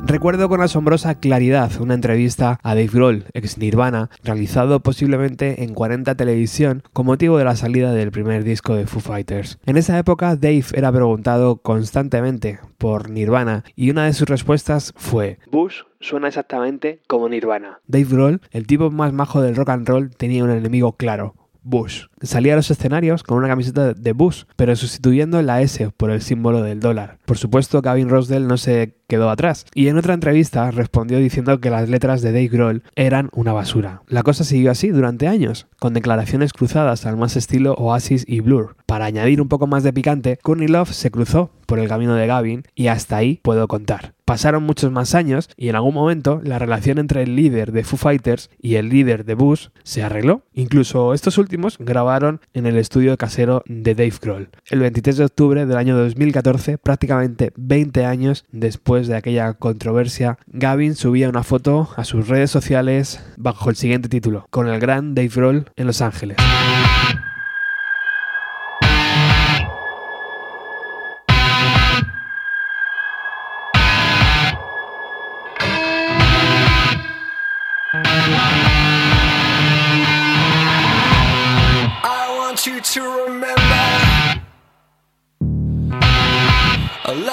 Recuerdo 0.09 0.49
con 0.49 0.59
asombrosa 0.59 1.19
claridad 1.19 1.79
una 1.79 1.93
entrevista 1.93 2.59
a 2.63 2.69
Dave 2.69 2.89
Grohl, 2.91 3.25
ex 3.33 3.59
Nirvana, 3.59 4.09
realizado 4.23 4.79
posiblemente 4.79 5.63
en 5.63 5.75
40 5.75 6.15
Televisión 6.15 6.81
con 6.93 7.05
motivo 7.05 7.37
de 7.37 7.43
la 7.43 7.55
salida 7.55 7.93
del 7.93 8.09
primer 8.09 8.43
disco 8.43 8.73
de 8.73 8.87
Foo 8.87 9.01
Fighters. 9.01 9.59
En 9.67 9.77
esa 9.77 9.99
época 9.99 10.35
Dave 10.35 10.65
era 10.73 10.91
preguntado 10.91 11.57
constantemente 11.57 12.59
por 12.79 13.11
Nirvana 13.11 13.63
y 13.75 13.91
una 13.91 14.05
de 14.05 14.13
sus 14.13 14.27
respuestas 14.27 14.93
fue 14.97 15.37
Bush 15.51 15.83
suena 15.99 16.29
exactamente 16.29 17.01
como 17.05 17.29
Nirvana. 17.29 17.79
Dave 17.85 18.07
Grohl, 18.09 18.41
el 18.49 18.65
tipo 18.65 18.89
más 18.89 19.13
majo 19.13 19.43
del 19.43 19.55
rock 19.55 19.69
and 19.69 19.87
roll, 19.87 20.09
tenía 20.09 20.43
un 20.43 20.49
enemigo 20.49 20.93
claro, 20.93 21.35
Bush. 21.61 22.05
Salía 22.21 22.53
a 22.53 22.55
los 22.55 22.71
escenarios 22.71 23.23
con 23.23 23.37
una 23.37 23.47
camiseta 23.47 23.93
de 23.93 24.13
Bush, 24.13 24.43
pero 24.55 24.75
sustituyendo 24.75 25.41
la 25.41 25.61
S 25.61 25.89
por 25.95 26.11
el 26.11 26.21
símbolo 26.21 26.61
del 26.61 26.79
dólar. 26.79 27.17
Por 27.25 27.37
supuesto, 27.37 27.81
Gavin 27.81 28.09
Rossdale 28.09 28.45
no 28.45 28.57
se 28.57 28.95
quedó 29.07 29.29
atrás, 29.29 29.65
y 29.73 29.87
en 29.87 29.97
otra 29.97 30.13
entrevista 30.13 30.69
respondió 30.71 31.17
diciendo 31.17 31.59
que 31.59 31.71
las 31.71 31.89
letras 31.89 32.21
de 32.21 32.31
Dave 32.31 32.47
Grohl 32.47 32.83
eran 32.95 33.29
una 33.33 33.53
basura. 33.53 34.03
La 34.07 34.23
cosa 34.23 34.43
siguió 34.43 34.71
así 34.71 34.89
durante 34.89 35.27
años, 35.27 35.67
con 35.79 35.93
declaraciones 35.93 36.53
cruzadas 36.53 37.05
al 37.05 37.17
más 37.17 37.35
estilo 37.35 37.73
Oasis 37.73 38.23
y 38.27 38.41
Blur. 38.41 38.75
Para 38.85 39.05
añadir 39.05 39.41
un 39.41 39.49
poco 39.49 39.65
más 39.65 39.83
de 39.83 39.93
picante, 39.93 40.37
Courtney 40.41 40.67
Love 40.67 40.91
se 40.91 41.11
cruzó 41.11 41.51
por 41.65 41.79
el 41.79 41.87
camino 41.87 42.15
de 42.15 42.27
Gavin 42.27 42.63
y 42.75 42.87
hasta 42.87 43.17
ahí 43.17 43.39
puedo 43.43 43.67
contar. 43.67 44.13
Pasaron 44.25 44.63
muchos 44.63 44.91
más 44.91 45.15
años 45.15 45.49
y 45.57 45.69
en 45.69 45.75
algún 45.75 45.95
momento 45.95 46.39
la 46.43 46.59
relación 46.59 46.99
entre 46.99 47.23
el 47.23 47.35
líder 47.35 47.71
de 47.71 47.83
Foo 47.83 47.97
Fighters 47.97 48.51
y 48.61 48.75
el 48.75 48.89
líder 48.89 49.25
de 49.25 49.33
Bush 49.33 49.69
se 49.83 50.03
arregló. 50.03 50.43
Incluso 50.53 51.15
estos 51.15 51.39
últimos 51.39 51.77
grabaron 51.79 52.08
en 52.53 52.65
el 52.65 52.77
estudio 52.77 53.15
casero 53.17 53.63
de 53.67 53.93
Dave 53.93 54.13
Grohl. 54.19 54.49
El 54.69 54.79
23 54.79 55.17
de 55.17 55.25
octubre 55.25 55.65
del 55.67 55.77
año 55.77 55.95
2014, 55.95 56.79
prácticamente 56.79 57.53
20 57.55 58.05
años 58.05 58.45
después 58.51 59.07
de 59.07 59.15
aquella 59.15 59.53
controversia, 59.53 60.39
Gavin 60.47 60.95
subía 60.95 61.29
una 61.29 61.43
foto 61.43 61.89
a 61.97 62.03
sus 62.03 62.27
redes 62.27 62.49
sociales 62.49 63.23
bajo 63.37 63.69
el 63.69 63.75
siguiente 63.75 64.09
título, 64.09 64.47
con 64.49 64.67
el 64.67 64.79
gran 64.79 65.13
Dave 65.13 65.29
Grohl 65.29 65.65
en 65.75 65.85
Los 65.85 66.01
Ángeles. 66.01 66.37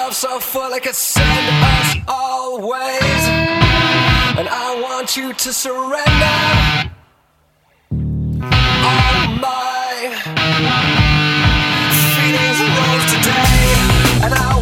Love 0.07 0.15
so 0.15 0.39
full 0.39 0.71
it 0.71 0.83
could 0.83 0.95
send 0.95 1.63
us 1.63 1.95
always. 2.07 3.23
And 4.39 4.47
I 4.47 4.79
want 4.81 5.17
you 5.17 5.33
to 5.33 5.51
surrender 5.51 6.37
all 8.87 9.27
my 9.47 9.91
feelings 11.99 12.59
rose 12.77 13.05
today. 13.15 14.23
And 14.23 14.33
I 14.33 14.56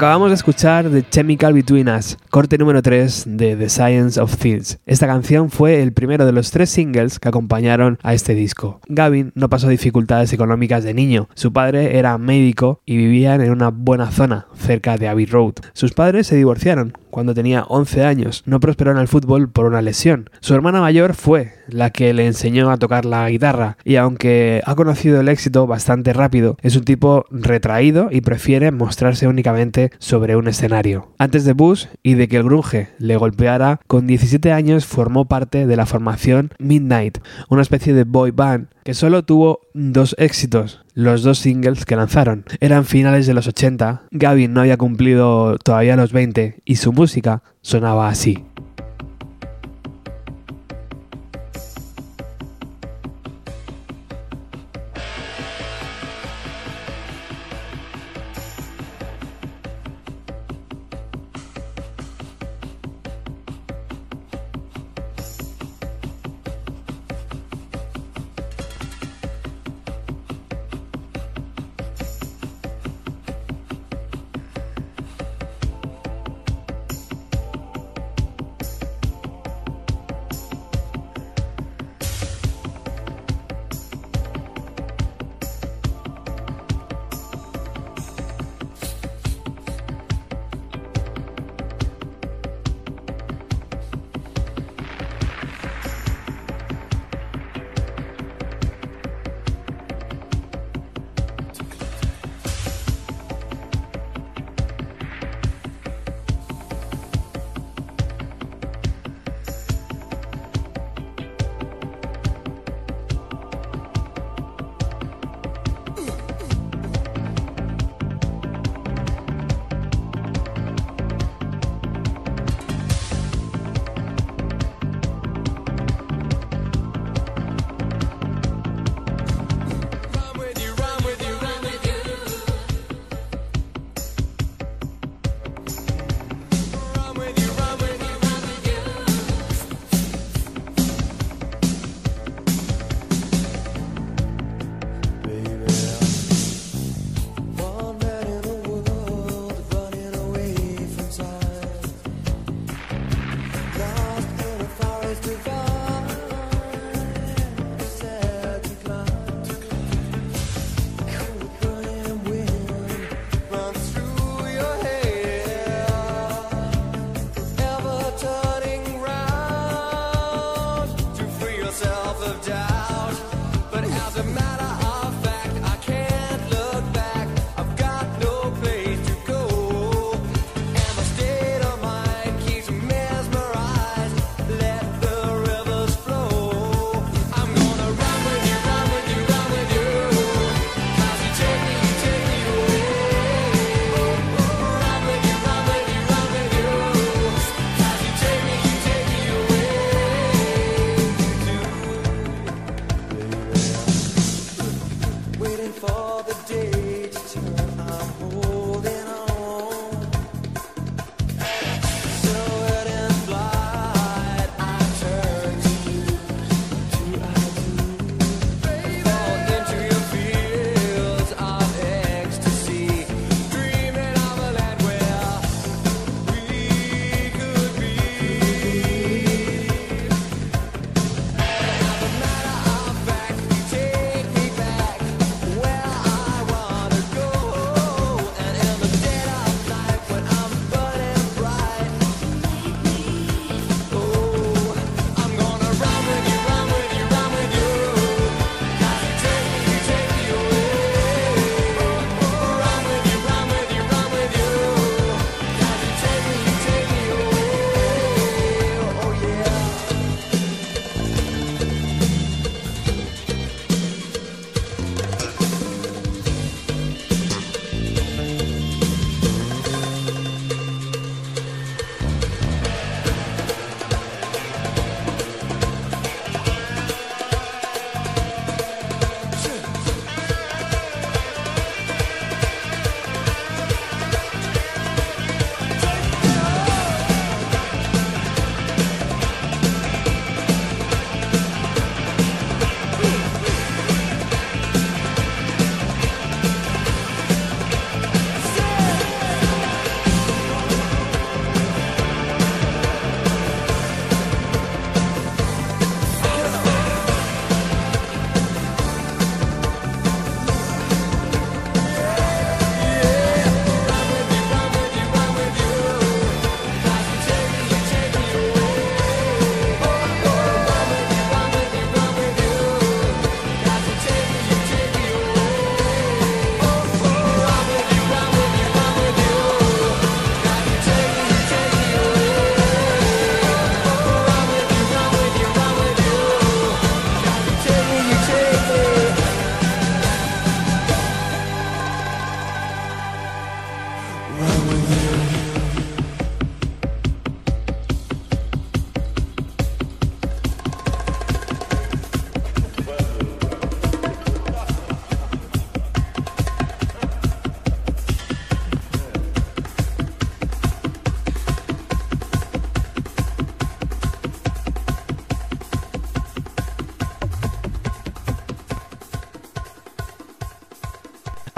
Acabamos 0.00 0.30
de 0.30 0.34
escuchar 0.36 0.88
The 0.88 1.04
Chemical 1.10 1.52
Between 1.52 1.90
Us, 1.90 2.16
corte 2.30 2.56
número 2.56 2.80
3 2.80 3.24
de 3.36 3.54
The 3.54 3.68
Science 3.68 4.18
of 4.18 4.34
Things. 4.34 4.78
Esta 4.86 5.06
canción 5.06 5.50
fue 5.50 5.82
el 5.82 5.92
primero 5.92 6.24
de 6.24 6.32
los 6.32 6.50
tres 6.50 6.70
singles 6.70 7.18
que 7.18 7.28
acompañaron 7.28 7.98
a 8.02 8.14
este 8.14 8.34
disco. 8.34 8.80
Gavin 8.88 9.30
no 9.34 9.50
pasó 9.50 9.68
dificultades 9.68 10.32
económicas 10.32 10.84
de 10.84 10.94
niño. 10.94 11.28
Su 11.34 11.52
padre 11.52 11.98
era 11.98 12.16
médico 12.16 12.80
y 12.86 12.96
vivían 12.96 13.42
en 13.42 13.50
una 13.50 13.68
buena 13.68 14.10
zona, 14.10 14.46
cerca 14.54 14.96
de 14.96 15.06
Abbey 15.06 15.26
Road. 15.26 15.56
Sus 15.74 15.92
padres 15.92 16.26
se 16.26 16.36
divorciaron 16.36 16.94
cuando 17.10 17.34
tenía 17.34 17.64
11 17.68 18.04
años. 18.04 18.42
No 18.46 18.60
prosperó 18.60 18.92
en 18.92 18.98
el 18.98 19.08
fútbol 19.08 19.50
por 19.50 19.66
una 19.66 19.82
lesión. 19.82 20.30
Su 20.40 20.54
hermana 20.54 20.80
mayor 20.80 21.14
fue 21.14 21.52
la 21.68 21.90
que 21.90 22.12
le 22.14 22.26
enseñó 22.26 22.70
a 22.70 22.78
tocar 22.78 23.04
la 23.04 23.28
guitarra 23.28 23.76
y 23.84 23.96
aunque 23.96 24.62
ha 24.64 24.74
conocido 24.74 25.20
el 25.20 25.28
éxito 25.28 25.66
bastante 25.66 26.12
rápido, 26.12 26.56
es 26.62 26.76
un 26.76 26.84
tipo 26.84 27.24
retraído 27.30 28.08
y 28.10 28.20
prefiere 28.20 28.70
mostrarse 28.70 29.26
únicamente 29.26 29.90
sobre 29.98 30.36
un 30.36 30.48
escenario. 30.48 31.08
Antes 31.18 31.44
de 31.44 31.52
Bush 31.52 31.86
y 32.02 32.14
de 32.14 32.28
que 32.28 32.36
el 32.36 32.44
grunge 32.44 32.88
le 32.98 33.16
golpeara, 33.16 33.80
con 33.86 34.06
17 34.06 34.52
años 34.52 34.86
formó 34.86 35.26
parte 35.26 35.66
de 35.66 35.76
la 35.76 35.86
formación 35.86 36.50
Midnight, 36.58 37.18
una 37.48 37.62
especie 37.62 37.94
de 37.94 38.04
boy 38.04 38.30
band 38.30 38.68
que 38.84 38.94
solo 38.94 39.24
tuvo 39.24 39.60
dos 39.74 40.14
éxitos, 40.18 40.84
los 41.00 41.22
dos 41.22 41.38
singles 41.38 41.86
que 41.86 41.96
lanzaron. 41.96 42.44
Eran 42.60 42.84
finales 42.84 43.26
de 43.26 43.34
los 43.34 43.46
80, 43.46 44.02
Gavin 44.10 44.52
no 44.52 44.60
había 44.60 44.76
cumplido 44.76 45.56
todavía 45.58 45.96
los 45.96 46.12
20 46.12 46.60
y 46.64 46.76
su 46.76 46.92
música 46.92 47.42
sonaba 47.62 48.08
así. 48.08 48.44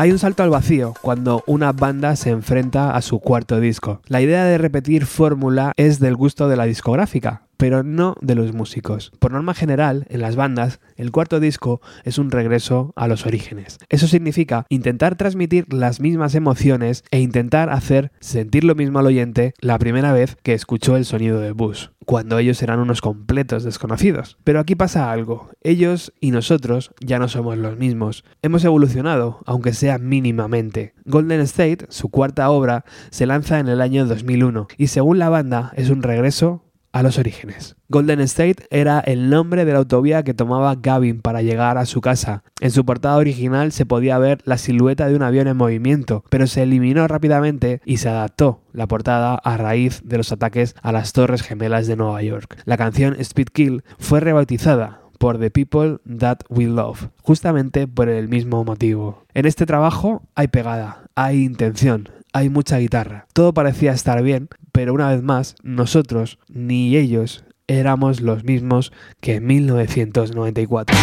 Hay 0.03 0.11
un 0.11 0.18
salto 0.18 0.42
al 0.42 0.50
vacío 0.50 0.94
cuando 1.00 1.44
una 1.46 1.70
banda 1.70 2.16
se 2.16 2.30
enfrenta 2.30 2.96
a 2.96 3.03
su 3.03 3.20
cuarto 3.20 3.61
disco. 3.61 4.00
La 4.09 4.20
idea 4.20 4.44
de 4.44 4.59
repetir 4.59 5.07
fórmula 5.07 5.74
es 5.76 6.00
del 6.00 6.16
gusto 6.16 6.48
de 6.48 6.57
la 6.57 6.64
discográfica, 6.64 7.42
pero 7.62 7.84
no 7.84 8.16
de 8.20 8.34
los 8.34 8.52
músicos. 8.52 9.12
Por 9.20 9.30
norma 9.30 9.54
general, 9.54 10.04
en 10.08 10.20
las 10.20 10.34
bandas, 10.34 10.80
el 10.96 11.12
cuarto 11.12 11.38
disco 11.38 11.80
es 12.02 12.18
un 12.18 12.32
regreso 12.32 12.92
a 12.96 13.06
los 13.06 13.24
orígenes. 13.24 13.78
Eso 13.88 14.08
significa 14.08 14.66
intentar 14.68 15.14
transmitir 15.14 15.72
las 15.72 16.00
mismas 16.00 16.34
emociones 16.34 17.04
e 17.12 17.20
intentar 17.20 17.70
hacer 17.70 18.10
sentir 18.18 18.64
lo 18.64 18.74
mismo 18.74 18.98
al 18.98 19.06
oyente 19.06 19.54
la 19.60 19.78
primera 19.78 20.12
vez 20.12 20.36
que 20.42 20.54
escuchó 20.54 20.96
el 20.96 21.04
sonido 21.04 21.38
de 21.38 21.52
Bush, 21.52 21.86
cuando 22.04 22.36
ellos 22.38 22.60
eran 22.64 22.80
unos 22.80 23.00
completos 23.00 23.62
desconocidos. 23.62 24.38
Pero 24.42 24.58
aquí 24.58 24.74
pasa 24.74 25.12
algo, 25.12 25.50
ellos 25.62 26.12
y 26.18 26.32
nosotros 26.32 26.90
ya 26.98 27.20
no 27.20 27.28
somos 27.28 27.56
los 27.58 27.76
mismos. 27.76 28.24
Hemos 28.42 28.64
evolucionado, 28.64 29.38
aunque 29.46 29.72
sea 29.72 29.98
mínimamente. 29.98 30.94
Golden 31.04 31.40
State, 31.42 31.86
su 31.90 32.08
cuarta 32.08 32.50
obra, 32.50 32.84
se 33.10 33.24
lanza 33.26 33.60
en 33.60 33.68
el 33.68 33.80
año 33.80 34.04
2001 34.04 34.66
y 34.76 34.88
según 34.88 35.20
la 35.20 35.28
banda 35.28 35.72
es 35.76 35.90
un 35.90 36.02
regreso 36.02 36.64
a 36.93 37.03
los 37.03 37.18
orígenes. 37.18 37.76
Golden 37.88 38.20
State 38.20 38.66
era 38.70 39.01
el 39.01 39.30
nombre 39.30 39.64
de 39.64 39.72
la 39.72 39.78
autovía 39.78 40.22
que 40.22 40.34
tomaba 40.34 40.76
Gavin 40.76 41.20
para 41.20 41.43
llegar 41.43 41.78
a 41.78 41.86
su 41.86 42.01
casa. 42.01 42.45
En 42.61 42.70
su 42.70 42.84
portada 42.84 43.16
original 43.16 43.72
se 43.72 43.86
podía 43.86 44.18
ver 44.18 44.40
la 44.45 44.59
silueta 44.59 45.09
de 45.09 45.16
un 45.16 45.22
avión 45.22 45.49
en 45.49 45.57
movimiento, 45.57 46.24
pero 46.28 46.47
se 46.47 46.62
eliminó 46.62 47.09
rápidamente 47.09 47.80
y 47.84 47.97
se 47.97 48.09
adaptó 48.09 48.62
la 48.72 48.86
portada 48.86 49.34
a 49.34 49.57
raíz 49.57 50.03
de 50.05 50.18
los 50.18 50.32
ataques 50.32 50.74
a 50.82 50.93
las 50.93 51.12
Torres 51.12 51.43
Gemelas 51.43 51.86
de 51.86 51.97
Nueva 51.97 52.22
York. 52.22 52.62
La 52.64 52.76
canción 52.76 53.16
Speed 53.18 53.49
Kill 53.49 53.84
fue 53.99 54.20
rebautizada 54.20 55.01
por 55.18 55.38
The 55.38 55.53
People 55.53 55.99
That 56.18 56.38
We 56.49 56.64
Love, 56.64 57.11
justamente 57.22 57.86
por 57.86 58.09
el 58.09 58.28
mismo 58.28 58.64
motivo. 58.64 59.24
En 59.34 59.47
este 59.47 59.66
trabajo 59.66 60.22
hay 60.34 60.49
pegada, 60.49 61.05
hay 61.14 61.45
intención, 61.45 62.09
hay 62.33 62.49
mucha 62.49 62.78
guitarra. 62.78 63.26
Todo 63.33 63.55
parecía 63.55 63.93
estar 63.93 64.22
bien, 64.22 64.49
pero 64.72 64.95
una 64.95 65.11
vez 65.11 65.22
más, 65.22 65.55
nosotros 65.62 66.39
ni 66.49 66.97
ellos 66.97 67.45
éramos 67.66 68.20
los 68.20 68.45
mismos 68.45 68.93
que 69.20 69.37
en 69.37 69.47
1994. 69.47 70.97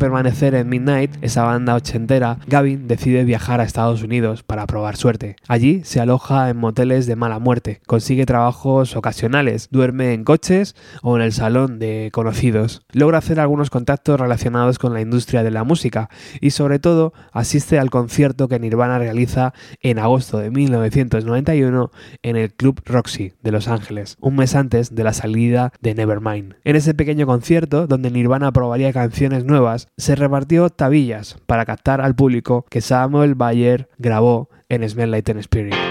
Permanecer 0.00 0.56
en 0.56 0.68
Midnight, 0.68 1.12
esa 1.20 1.44
banda 1.44 1.76
ochentera, 1.76 2.38
Gavin 2.48 2.88
decide 2.88 3.22
viajar 3.22 3.60
a 3.60 3.64
Estados 3.64 4.02
Unidos 4.02 4.42
para 4.42 4.66
probar 4.66 4.96
suerte. 4.96 5.36
Allí 5.46 5.82
se 5.84 6.00
aloja 6.00 6.48
en 6.48 6.56
moteles 6.56 7.06
de 7.06 7.14
mala 7.14 7.38
muerte, 7.38 7.82
consigue 7.86 8.26
trabajos 8.26 8.96
ocasionales, 8.96 9.68
duerme 9.70 10.14
en 10.14 10.24
coches 10.24 10.74
o 11.02 11.16
en 11.16 11.22
el 11.22 11.32
salón 11.32 11.78
de 11.78 12.08
conocidos. 12.12 12.82
Logra 12.92 13.18
hacer 13.18 13.38
algunos 13.38 13.68
contactos 13.68 14.18
relacionados 14.18 14.78
con 14.78 14.94
la 14.94 15.02
industria 15.02 15.42
de 15.42 15.50
la 15.50 15.64
música 15.64 16.08
y 16.40 16.50
sobre 16.50 16.78
todo 16.78 17.12
asiste 17.32 17.78
al 17.78 17.90
concierto 17.90 18.48
que 18.48 18.58
Nirvana 18.58 18.98
realiza 18.98 19.52
en 19.82 19.98
agosto 19.98 20.38
de 20.38 20.50
1991 20.50 21.90
en 22.22 22.36
el 22.36 22.54
Club 22.54 22.80
Roxy 22.86 23.34
de 23.42 23.52
Los 23.52 23.68
Ángeles, 23.68 24.16
un 24.20 24.36
mes 24.36 24.54
antes 24.54 24.94
de 24.94 25.04
la 25.04 25.12
salida 25.12 25.72
de 25.82 25.94
Nevermind. 25.94 26.54
En 26.64 26.76
ese 26.76 26.94
pequeño 26.94 27.26
concierto, 27.26 27.86
donde 27.86 28.10
Nirvana 28.10 28.50
probaría 28.50 28.94
canciones 28.94 29.44
nuevas, 29.44 29.88
se 29.96 30.14
repartió 30.14 30.70
tabillas 30.70 31.36
para 31.46 31.66
captar 31.66 32.00
al 32.00 32.14
público 32.14 32.64
que 32.70 32.80
Samuel 32.80 33.34
Bayer 33.34 33.88
grabó 33.98 34.48
en 34.68 34.88
Smell 34.88 35.10
Like 35.10 35.22
Teen 35.22 35.38
Spirit. 35.38 35.89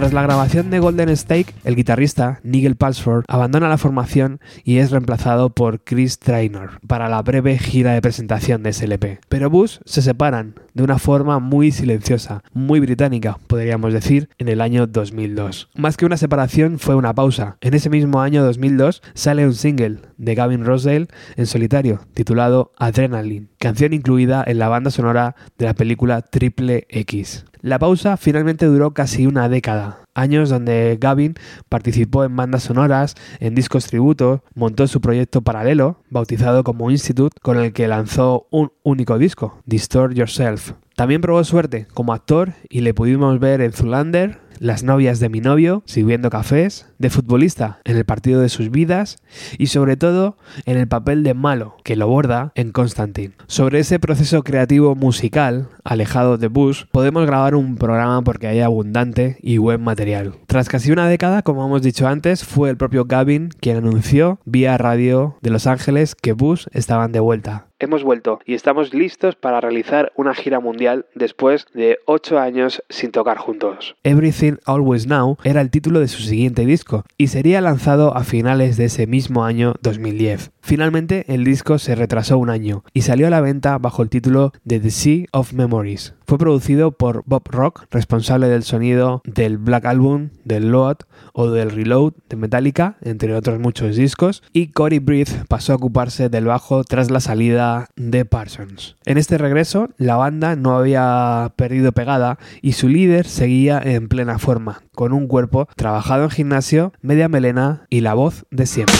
Tras 0.00 0.14
la 0.14 0.22
grabación 0.22 0.70
de 0.70 0.78
Golden 0.78 1.14
Stake, 1.14 1.52
el 1.62 1.76
guitarrista 1.76 2.40
Nigel 2.42 2.74
Palsford 2.74 3.26
abandona 3.28 3.68
la 3.68 3.76
formación 3.76 4.40
y 4.64 4.78
es 4.78 4.90
reemplazado 4.90 5.50
por 5.50 5.84
Chris 5.84 6.18
Traynor 6.18 6.80
para 6.86 7.10
la 7.10 7.20
breve 7.20 7.58
gira 7.58 7.92
de 7.92 8.00
presentación 8.00 8.62
de 8.62 8.72
SLP. 8.72 9.20
Pero 9.28 9.50
Bush 9.50 9.76
se 9.84 10.00
separan 10.00 10.54
de 10.74 10.82
una 10.82 10.98
forma 10.98 11.38
muy 11.38 11.72
silenciosa, 11.72 12.42
muy 12.52 12.80
británica, 12.80 13.38
podríamos 13.46 13.92
decir, 13.92 14.28
en 14.38 14.48
el 14.48 14.60
año 14.60 14.86
2002. 14.86 15.68
Más 15.74 15.96
que 15.96 16.06
una 16.06 16.16
separación 16.16 16.78
fue 16.78 16.94
una 16.94 17.14
pausa. 17.14 17.56
En 17.60 17.74
ese 17.74 17.90
mismo 17.90 18.20
año 18.20 18.44
2002 18.44 19.02
sale 19.14 19.46
un 19.46 19.54
single 19.54 19.98
de 20.16 20.34
Gavin 20.34 20.64
Rossdale 20.64 21.08
en 21.36 21.46
solitario, 21.46 22.00
titulado 22.14 22.72
Adrenaline, 22.78 23.48
canción 23.58 23.92
incluida 23.92 24.44
en 24.46 24.58
la 24.58 24.68
banda 24.68 24.90
sonora 24.90 25.34
de 25.58 25.66
la 25.66 25.74
película 25.74 26.22
Triple 26.22 26.86
X. 26.88 27.44
La 27.62 27.78
pausa 27.78 28.16
finalmente 28.16 28.64
duró 28.64 28.94
casi 28.94 29.26
una 29.26 29.48
década, 29.50 29.98
años 30.14 30.48
donde 30.48 30.98
Gavin 31.00 31.34
participó 31.68 32.24
en 32.24 32.36
bandas 32.36 32.64
sonoras, 32.64 33.14
en 33.38 33.54
discos 33.54 33.86
tributo, 33.86 34.44
montó 34.54 34.86
su 34.86 35.00
proyecto 35.00 35.42
paralelo, 35.42 36.02
bautizado 36.10 36.64
como 36.64 36.90
Institute, 36.90 37.36
con 37.42 37.58
el 37.58 37.72
que 37.72 37.88
lanzó 37.88 38.46
un 38.50 38.72
único 38.82 39.18
disco, 39.18 39.60
Distort 39.66 40.14
Yourself. 40.14 40.72
También 40.96 41.20
probó 41.20 41.42
suerte 41.44 41.86
como 41.94 42.12
actor 42.12 42.52
y 42.68 42.80
le 42.80 42.92
pudimos 42.94 43.38
ver 43.38 43.60
en 43.60 43.72
Zulander, 43.72 44.38
las 44.60 44.84
novias 44.84 45.18
de 45.18 45.28
mi 45.28 45.40
novio, 45.40 45.82
sirviendo 45.86 46.30
cafés, 46.30 46.86
de 46.98 47.10
futbolista 47.10 47.80
en 47.84 47.96
el 47.96 48.04
partido 48.04 48.40
de 48.40 48.50
sus 48.50 48.70
vidas 48.70 49.16
y 49.58 49.66
sobre 49.66 49.96
todo 49.96 50.36
en 50.66 50.76
el 50.76 50.86
papel 50.86 51.24
de 51.24 51.34
malo 51.34 51.76
que 51.82 51.96
lo 51.96 52.06
borda 52.06 52.52
en 52.54 52.70
Constantine. 52.70 53.34
Sobre 53.46 53.80
ese 53.80 53.98
proceso 53.98 54.44
creativo 54.44 54.94
musical, 54.94 55.68
alejado 55.82 56.36
de 56.36 56.48
Bush, 56.48 56.84
podemos 56.92 57.26
grabar 57.26 57.54
un 57.54 57.76
programa 57.76 58.22
porque 58.22 58.46
hay 58.46 58.60
abundante 58.60 59.38
y 59.40 59.56
buen 59.56 59.82
material. 59.82 60.34
Tras 60.46 60.68
casi 60.68 60.92
una 60.92 61.08
década, 61.08 61.42
como 61.42 61.64
hemos 61.64 61.82
dicho 61.82 62.06
antes, 62.06 62.44
fue 62.44 62.68
el 62.68 62.76
propio 62.76 63.06
Gavin 63.06 63.48
quien 63.48 63.78
anunció 63.78 64.38
vía 64.44 64.76
radio 64.76 65.38
de 65.40 65.50
Los 65.50 65.66
Ángeles 65.66 66.14
que 66.14 66.34
Bush 66.34 66.66
estaban 66.72 67.12
de 67.12 67.20
vuelta. 67.20 67.69
Hemos 67.82 68.04
vuelto 68.04 68.40
y 68.44 68.52
estamos 68.52 68.92
listos 68.92 69.36
para 69.36 69.58
realizar 69.58 70.12
una 70.14 70.34
gira 70.34 70.60
mundial 70.60 71.06
después 71.14 71.64
de 71.72 71.96
8 72.04 72.38
años 72.38 72.82
sin 72.90 73.10
tocar 73.10 73.38
juntos. 73.38 73.96
Everything 74.04 74.56
Always 74.66 75.06
Now 75.06 75.38
era 75.44 75.62
el 75.62 75.70
título 75.70 76.00
de 76.00 76.08
su 76.08 76.20
siguiente 76.20 76.66
disco 76.66 77.06
y 77.16 77.28
sería 77.28 77.62
lanzado 77.62 78.14
a 78.14 78.22
finales 78.22 78.76
de 78.76 78.84
ese 78.84 79.06
mismo 79.06 79.46
año 79.46 79.76
2010. 79.80 80.50
Finalmente 80.60 81.24
el 81.28 81.42
disco 81.42 81.78
se 81.78 81.94
retrasó 81.94 82.36
un 82.36 82.50
año 82.50 82.84
y 82.92 83.00
salió 83.00 83.26
a 83.26 83.30
la 83.30 83.40
venta 83.40 83.78
bajo 83.78 84.02
el 84.02 84.10
título 84.10 84.52
de 84.62 84.78
The 84.78 84.90
Sea 84.90 85.26
of 85.32 85.54
Memories. 85.54 86.14
Fue 86.30 86.38
producido 86.38 86.92
por 86.92 87.24
Bob 87.26 87.42
Rock, 87.50 87.86
responsable 87.90 88.46
del 88.46 88.62
sonido 88.62 89.20
del 89.24 89.58
Black 89.58 89.84
Album, 89.84 90.28
del 90.44 90.70
Load 90.70 90.98
o 91.32 91.50
del 91.50 91.72
Reload 91.72 92.12
de 92.28 92.36
Metallica, 92.36 92.98
entre 93.00 93.34
otros 93.34 93.58
muchos 93.58 93.96
discos, 93.96 94.44
y 94.52 94.68
Corey 94.68 95.00
Breath 95.00 95.46
pasó 95.48 95.72
a 95.72 95.74
ocuparse 95.74 96.28
del 96.28 96.44
bajo 96.44 96.84
tras 96.84 97.10
la 97.10 97.18
salida 97.18 97.88
de 97.96 98.24
Parsons. 98.24 98.94
En 99.06 99.18
este 99.18 99.38
regreso, 99.38 99.88
la 99.96 100.14
banda 100.14 100.54
no 100.54 100.76
había 100.76 101.52
perdido 101.56 101.90
pegada 101.90 102.38
y 102.62 102.74
su 102.74 102.86
líder 102.86 103.26
seguía 103.26 103.82
en 103.84 104.06
plena 104.06 104.38
forma, 104.38 104.82
con 104.94 105.12
un 105.12 105.26
cuerpo 105.26 105.66
trabajado 105.74 106.22
en 106.22 106.30
gimnasio, 106.30 106.92
media 107.02 107.28
melena 107.28 107.88
y 107.90 108.02
la 108.02 108.14
voz 108.14 108.46
de 108.52 108.66
siempre. 108.66 108.94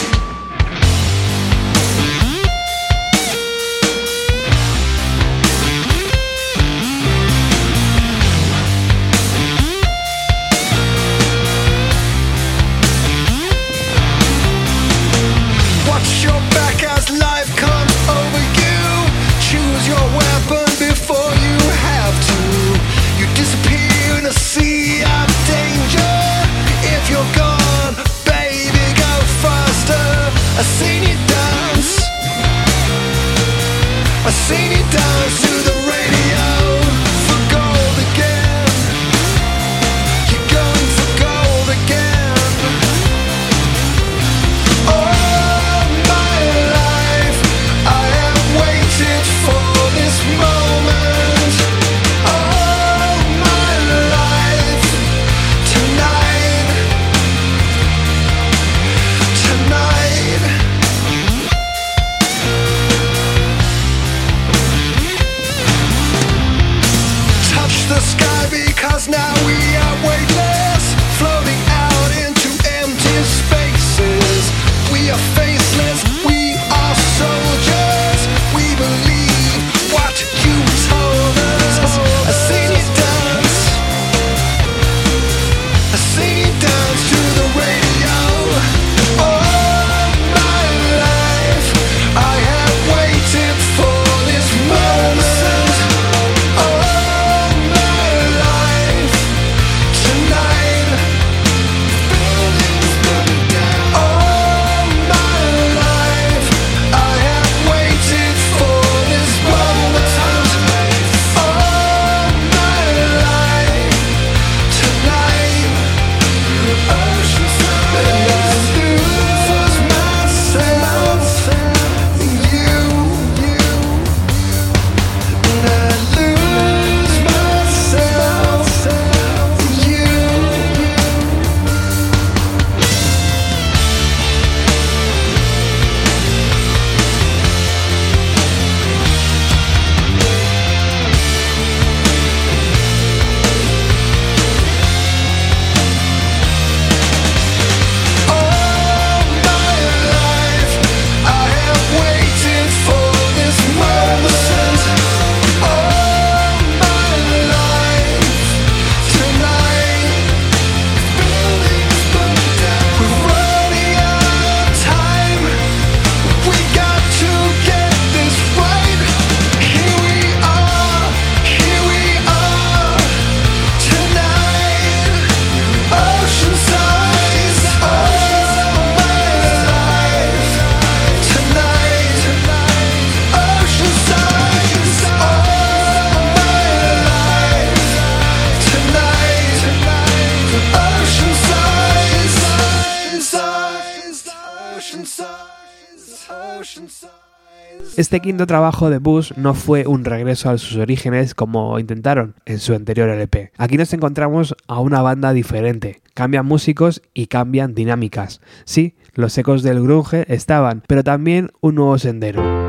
Este 198.01 198.19
quinto 198.19 198.47
trabajo 198.47 198.89
de 198.89 198.97
Bush 198.97 199.31
no 199.35 199.53
fue 199.53 199.85
un 199.85 200.05
regreso 200.05 200.49
a 200.49 200.57
sus 200.57 200.75
orígenes 200.77 201.35
como 201.35 201.77
intentaron 201.77 202.33
en 202.47 202.57
su 202.57 202.73
anterior 202.73 203.07
LP. 203.07 203.51
Aquí 203.57 203.77
nos 203.77 203.93
encontramos 203.93 204.55
a 204.67 204.79
una 204.79 205.03
banda 205.03 205.33
diferente. 205.33 206.01
Cambian 206.15 206.47
músicos 206.47 207.03
y 207.13 207.27
cambian 207.27 207.75
dinámicas. 207.75 208.41
Sí, 208.65 208.95
los 209.13 209.37
ecos 209.37 209.61
del 209.61 209.83
grunge 209.83 210.25
estaban, 210.33 210.81
pero 210.87 211.03
también 211.03 211.51
un 211.61 211.75
nuevo 211.75 211.99
sendero. 211.99 212.60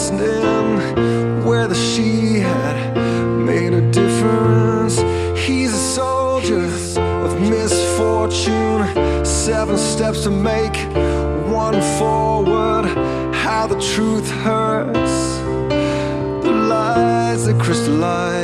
Listening 0.00 1.44
whether 1.44 1.74
she 1.74 2.38
had 2.38 2.96
made 3.44 3.74
a 3.74 3.82
difference. 3.90 4.96
He's 5.38 5.74
a 5.74 5.84
soldier 5.94 6.64
of 7.24 7.38
misfortune. 7.38 8.82
Seven 9.26 9.76
steps 9.76 10.22
to 10.22 10.30
make, 10.30 10.76
one 11.46 11.78
forward. 11.98 12.86
How 13.44 13.66
the 13.66 13.78
truth 13.94 14.30
hurts 14.30 15.16
the 16.44 16.52
lies 16.72 17.44
that 17.44 17.60
crystallize. 17.60 18.39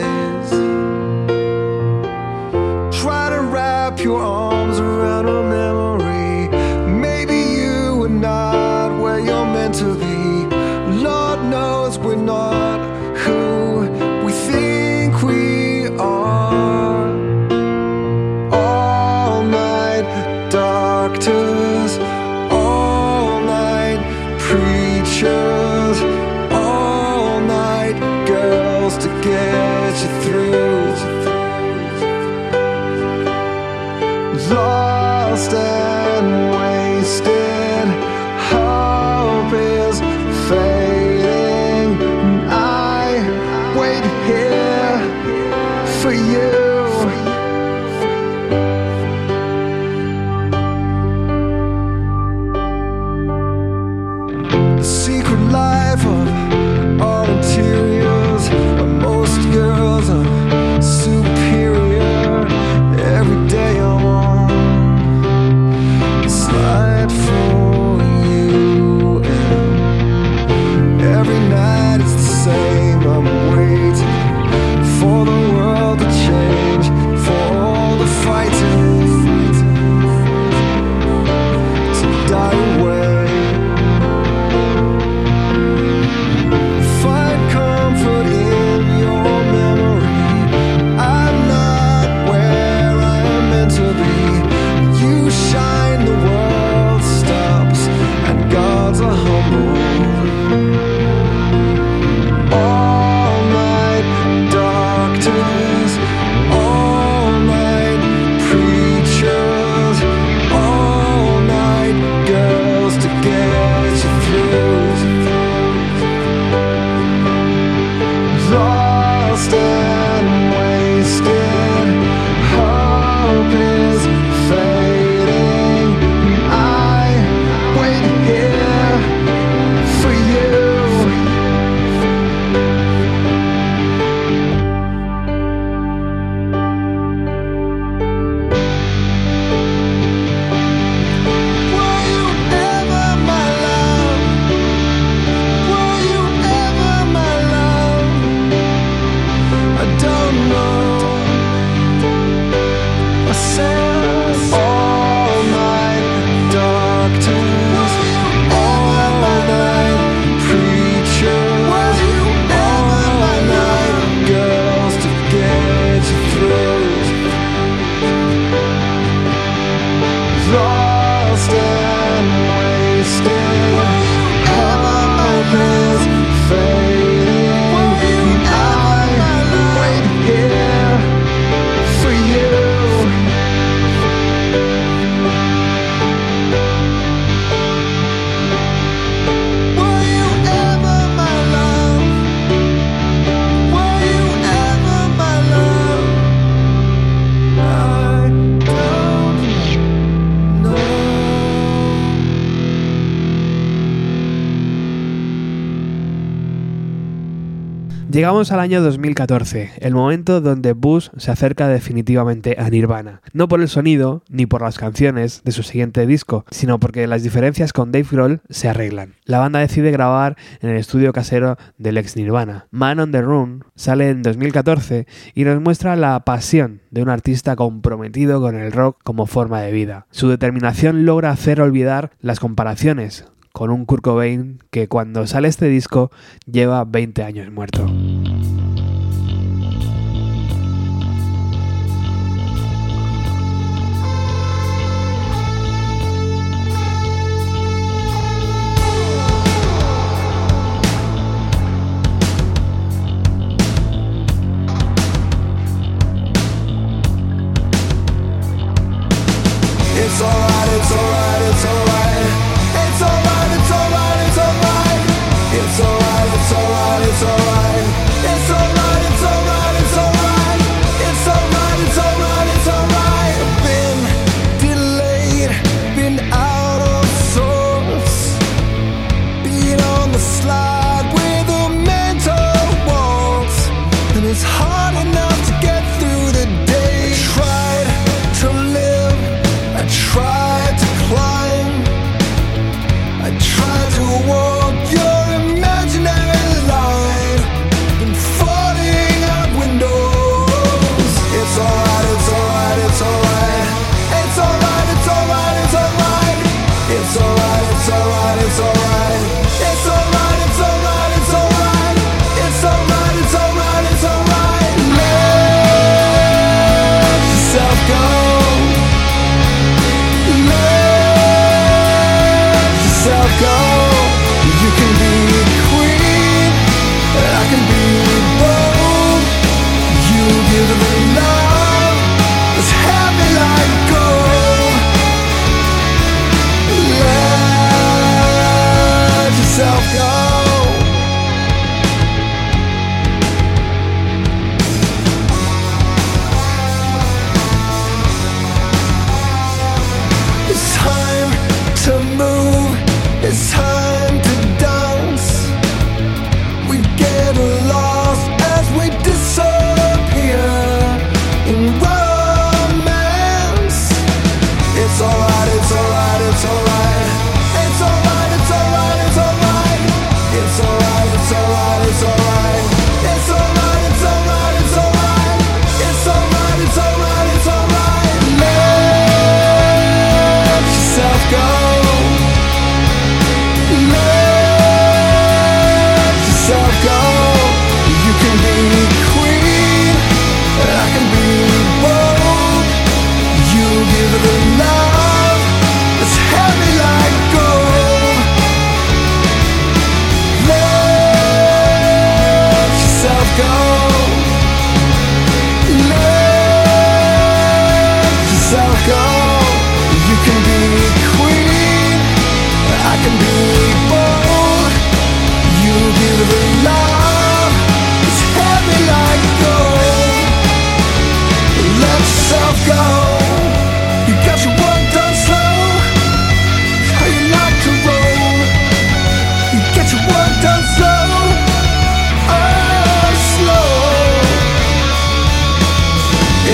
Llegamos 208.16 208.50
al 208.50 208.60
año 208.60 208.80
2014, 208.80 209.72
el 209.76 209.92
momento 209.92 210.40
donde 210.40 210.72
Bush 210.72 211.10
se 211.18 211.30
acerca 211.30 211.68
definitivamente 211.68 212.56
a 212.58 212.70
Nirvana. 212.70 213.20
No 213.34 213.46
por 213.46 213.60
el 213.60 213.68
sonido 213.68 214.22
ni 214.30 214.46
por 214.46 214.62
las 214.62 214.78
canciones 214.78 215.42
de 215.44 215.52
su 215.52 215.62
siguiente 215.62 216.06
disco, 216.06 216.46
sino 216.50 216.80
porque 216.80 217.06
las 217.06 217.22
diferencias 217.22 217.74
con 217.74 217.92
Dave 217.92 218.08
Grohl 218.10 218.40
se 218.48 218.70
arreglan. 218.70 219.16
La 219.26 219.38
banda 219.38 219.58
decide 219.58 219.90
grabar 219.90 220.38
en 220.62 220.70
el 220.70 220.78
estudio 220.78 221.12
casero 221.12 221.58
del 221.76 221.98
ex 221.98 222.16
Nirvana. 222.16 222.68
Man 222.70 223.00
on 223.00 223.12
the 223.12 223.20
Run 223.20 223.66
sale 223.74 224.08
en 224.08 224.22
2014 224.22 225.06
y 225.34 225.44
nos 225.44 225.60
muestra 225.60 225.94
la 225.94 226.18
pasión 226.20 226.80
de 226.90 227.02
un 227.02 227.10
artista 227.10 227.54
comprometido 227.54 228.40
con 228.40 228.58
el 228.58 228.72
rock 228.72 228.96
como 229.04 229.26
forma 229.26 229.60
de 229.60 229.72
vida. 229.72 230.06
Su 230.10 230.30
determinación 230.30 231.04
logra 231.04 231.32
hacer 231.32 231.60
olvidar 231.60 232.12
las 232.22 232.40
comparaciones 232.40 233.26
con 233.56 233.70
un 233.70 233.86
Kurt 233.86 234.02
Cobain 234.02 234.58
que 234.70 234.86
cuando 234.86 235.26
sale 235.26 235.48
este 235.48 235.64
disco 235.70 236.10
lleva 236.44 236.84
20 236.84 237.22
años 237.22 237.50
muerto. 237.50 237.86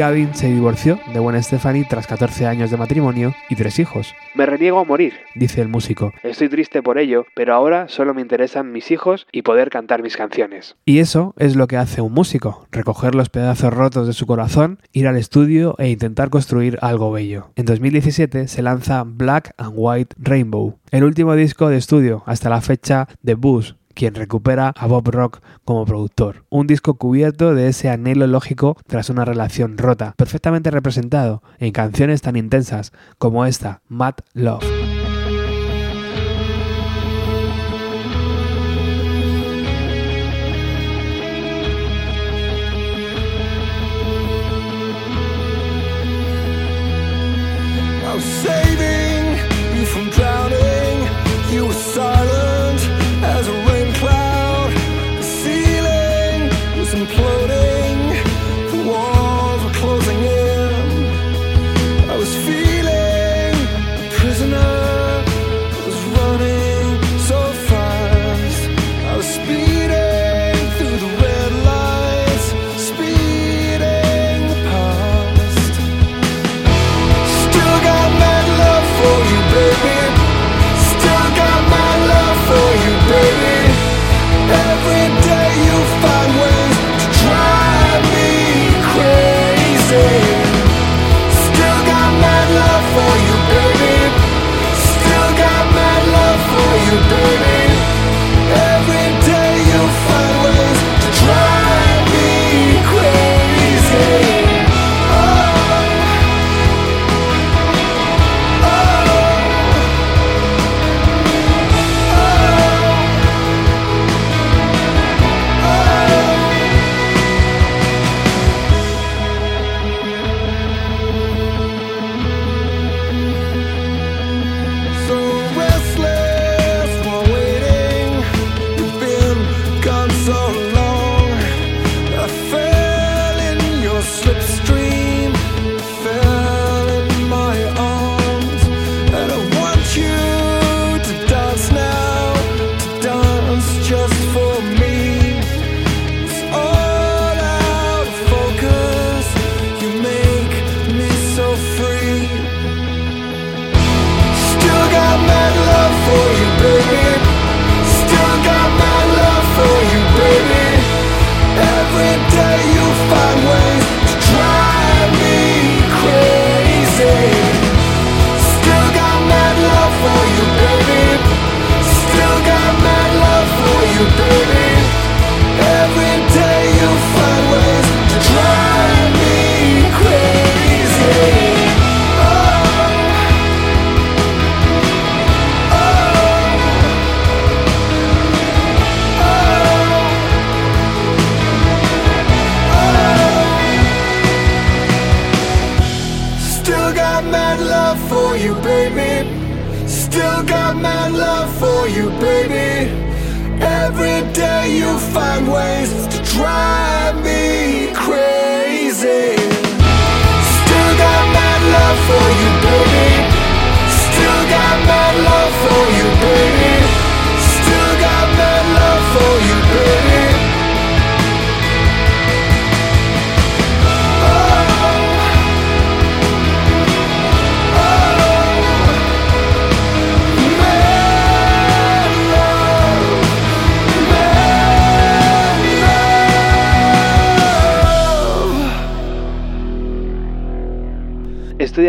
Gavin 0.00 0.34
se 0.34 0.48
divorció 0.48 0.98
de 1.12 1.18
Gwen 1.20 1.42
Stefani 1.42 1.84
tras 1.84 2.06
14 2.06 2.46
años 2.46 2.70
de 2.70 2.78
matrimonio 2.78 3.34
y 3.50 3.54
tres 3.54 3.78
hijos. 3.78 4.14
Me 4.34 4.46
reniego 4.46 4.78
a 4.78 4.84
morir, 4.84 5.12
dice 5.34 5.60
el 5.60 5.68
músico. 5.68 6.14
Estoy 6.22 6.48
triste 6.48 6.82
por 6.82 6.96
ello, 6.96 7.26
pero 7.36 7.52
ahora 7.52 7.86
solo 7.86 8.14
me 8.14 8.22
interesan 8.22 8.72
mis 8.72 8.90
hijos 8.90 9.26
y 9.30 9.42
poder 9.42 9.68
cantar 9.68 10.02
mis 10.02 10.16
canciones. 10.16 10.74
Y 10.86 11.00
eso 11.00 11.34
es 11.36 11.54
lo 11.54 11.66
que 11.66 11.76
hace 11.76 12.00
un 12.00 12.14
músico, 12.14 12.66
recoger 12.70 13.14
los 13.14 13.28
pedazos 13.28 13.74
rotos 13.74 14.06
de 14.06 14.14
su 14.14 14.24
corazón, 14.24 14.78
ir 14.92 15.06
al 15.06 15.18
estudio 15.18 15.74
e 15.76 15.90
intentar 15.90 16.30
construir 16.30 16.78
algo 16.80 17.12
bello. 17.12 17.50
En 17.56 17.66
2017 17.66 18.48
se 18.48 18.62
lanza 18.62 19.04
Black 19.04 19.52
and 19.58 19.74
White 19.74 20.16
Rainbow, 20.18 20.78
el 20.92 21.04
último 21.04 21.34
disco 21.34 21.68
de 21.68 21.76
estudio 21.76 22.22
hasta 22.24 22.48
la 22.48 22.62
fecha 22.62 23.06
de 23.20 23.34
Boost, 23.34 23.76
quien 24.00 24.14
recupera 24.14 24.72
a 24.78 24.86
Bob 24.86 25.10
Rock 25.10 25.40
como 25.62 25.84
productor. 25.84 26.46
Un 26.48 26.66
disco 26.66 26.94
cubierto 26.94 27.54
de 27.54 27.68
ese 27.68 27.90
anhelo 27.90 28.26
lógico 28.26 28.78
tras 28.86 29.10
una 29.10 29.26
relación 29.26 29.76
rota, 29.76 30.14
perfectamente 30.16 30.70
representado 30.70 31.42
en 31.58 31.72
canciones 31.72 32.22
tan 32.22 32.36
intensas 32.36 32.92
como 33.18 33.44
esta, 33.44 33.82
Mad 33.88 34.14
Love. 34.32 34.64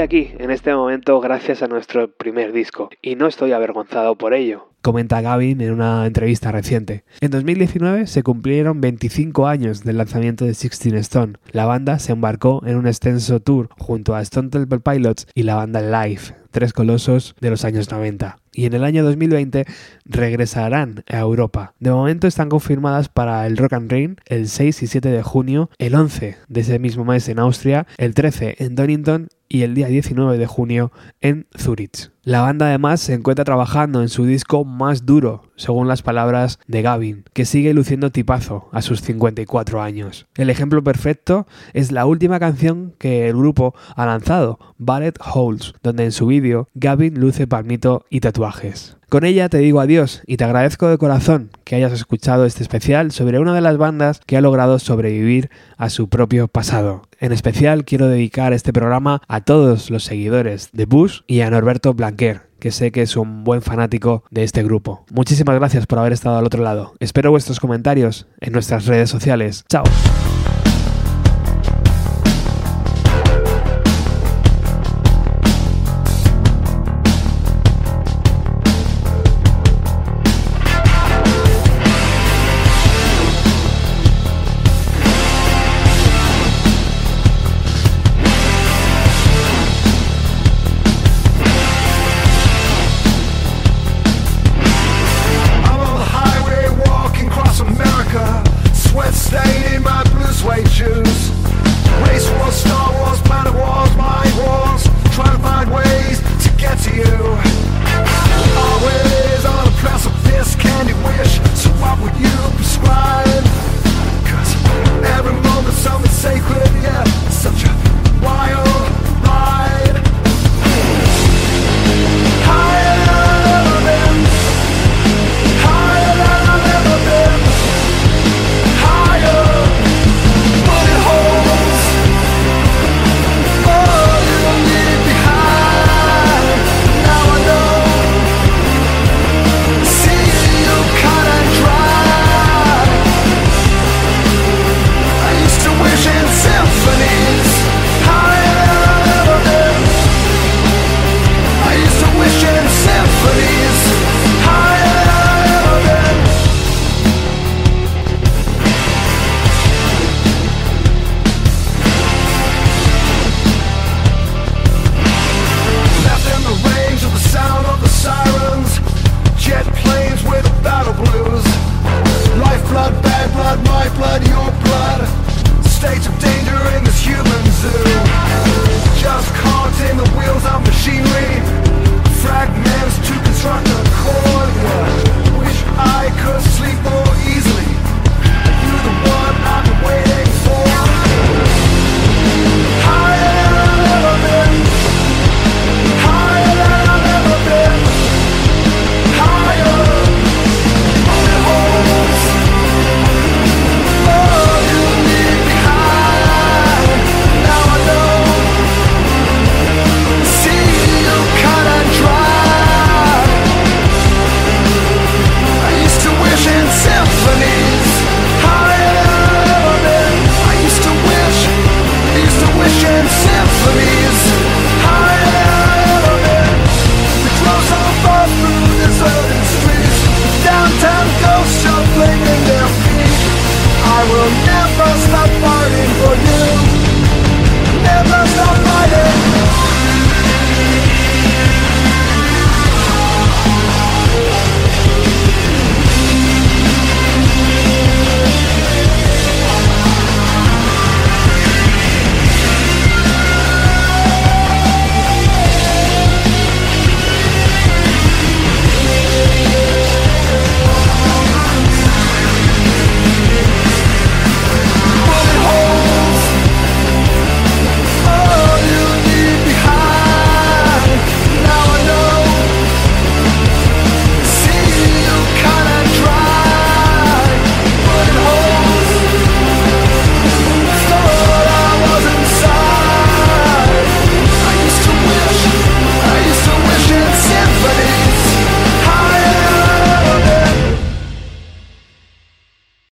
Aquí 0.01 0.31
en 0.37 0.51
este 0.51 0.73
momento 0.73 1.19
gracias 1.19 1.61
a 1.61 1.67
nuestro 1.67 2.11
primer 2.11 2.51
disco 2.51 2.89
y 3.01 3.15
no 3.15 3.27
estoy 3.27 3.51
avergonzado 3.51 4.15
por 4.15 4.33
ello. 4.33 4.67
Comenta 4.81 5.21
Gavin 5.21 5.61
en 5.61 5.71
una 5.71 6.07
entrevista 6.07 6.51
reciente. 6.51 7.03
En 7.19 7.29
2019 7.29 8.07
se 8.07 8.23
cumplieron 8.23 8.81
25 8.81 9.47
años 9.47 9.83
del 9.83 9.97
lanzamiento 9.97 10.45
de 10.45 10.55
Sixteen 10.55 10.95
Stone. 10.95 11.33
La 11.51 11.65
banda 11.65 11.99
se 11.99 12.13
embarcó 12.13 12.63
en 12.65 12.77
un 12.77 12.87
extenso 12.87 13.39
tour 13.41 13.69
junto 13.77 14.15
a 14.15 14.21
Stone 14.21 14.49
Temple 14.49 14.79
Pilots 14.79 15.27
y 15.35 15.43
la 15.43 15.55
banda 15.55 15.81
Live, 15.81 16.35
tres 16.49 16.73
colosos 16.73 17.35
de 17.39 17.51
los 17.51 17.63
años 17.63 17.91
90. 17.91 18.39
Y 18.53 18.65
en 18.65 18.73
el 18.73 18.83
año 18.83 19.03
2020 19.03 19.65
regresarán 20.05 21.03
a 21.07 21.19
Europa. 21.19 21.73
De 21.79 21.91
momento 21.91 22.25
están 22.25 22.49
confirmadas 22.49 23.07
para 23.07 23.45
el 23.45 23.57
Rock 23.57 23.73
and 23.73 23.91
Rain 23.91 24.17
el 24.25 24.47
6 24.47 24.81
y 24.81 24.87
7 24.87 25.09
de 25.09 25.21
junio, 25.21 25.69
el 25.77 25.93
11 25.93 26.37
de 26.47 26.61
ese 26.61 26.79
mismo 26.79 27.05
mes 27.05 27.29
en 27.29 27.37
Austria, 27.37 27.85
el 27.97 28.15
13 28.15 28.55
en 28.59 28.75
Donington 28.75 29.29
y 29.51 29.63
el 29.63 29.73
día 29.73 29.87
19 29.87 30.37
de 30.37 30.47
junio 30.47 30.93
en 31.19 31.45
Zurich. 31.57 32.11
La 32.23 32.41
banda 32.41 32.67
además 32.67 33.01
se 33.01 33.13
encuentra 33.13 33.43
trabajando 33.43 34.01
en 34.01 34.07
su 34.07 34.23
disco 34.25 34.63
más 34.63 35.05
duro, 35.05 35.51
según 35.57 35.89
las 35.89 36.03
palabras 36.03 36.59
de 36.67 36.81
Gavin, 36.81 37.25
que 37.33 37.43
sigue 37.43 37.73
luciendo 37.73 38.11
tipazo 38.11 38.69
a 38.71 38.81
sus 38.81 39.01
54 39.01 39.81
años. 39.81 40.27
El 40.35 40.49
ejemplo 40.49 40.81
perfecto 40.83 41.47
es 41.73 41.91
la 41.91 42.05
última 42.05 42.39
canción 42.39 42.93
que 42.97 43.27
el 43.27 43.35
grupo 43.35 43.75
ha 43.95 44.05
lanzado, 44.05 44.57
Ballet 44.77 45.19
Holes, 45.33 45.73
donde 45.83 46.05
en 46.05 46.11
su 46.13 46.27
vídeo 46.27 46.69
Gavin 46.73 47.19
luce 47.19 47.45
palmito 47.45 48.05
y 48.09 48.21
tatuajes. 48.21 48.97
Con 49.11 49.25
ella 49.25 49.49
te 49.49 49.57
digo 49.57 49.81
adiós 49.81 50.21
y 50.25 50.37
te 50.37 50.45
agradezco 50.45 50.87
de 50.87 50.97
corazón 50.97 51.49
que 51.65 51.75
hayas 51.75 51.91
escuchado 51.91 52.45
este 52.45 52.63
especial 52.63 53.11
sobre 53.11 53.39
una 53.39 53.53
de 53.53 53.59
las 53.59 53.75
bandas 53.75 54.21
que 54.25 54.37
ha 54.37 54.41
logrado 54.41 54.79
sobrevivir 54.79 55.49
a 55.75 55.89
su 55.89 56.07
propio 56.07 56.47
pasado. 56.47 57.01
En 57.19 57.33
especial 57.33 57.83
quiero 57.83 58.07
dedicar 58.07 58.53
este 58.53 58.71
programa 58.71 59.21
a 59.27 59.41
todos 59.41 59.89
los 59.89 60.05
seguidores 60.05 60.69
de 60.71 60.85
Bush 60.85 61.23
y 61.27 61.41
a 61.41 61.49
Norberto 61.49 61.93
Blanquer, 61.93 62.43
que 62.59 62.71
sé 62.71 62.93
que 62.93 63.01
es 63.01 63.17
un 63.17 63.43
buen 63.43 63.61
fanático 63.61 64.23
de 64.31 64.45
este 64.45 64.63
grupo. 64.63 65.03
Muchísimas 65.11 65.57
gracias 65.57 65.87
por 65.87 65.99
haber 65.99 66.13
estado 66.13 66.37
al 66.37 66.45
otro 66.45 66.63
lado. 66.63 66.93
Espero 67.01 67.31
vuestros 67.31 67.59
comentarios 67.59 68.27
en 68.39 68.53
nuestras 68.53 68.85
redes 68.85 69.09
sociales. 69.09 69.65
Chao. 69.67 69.83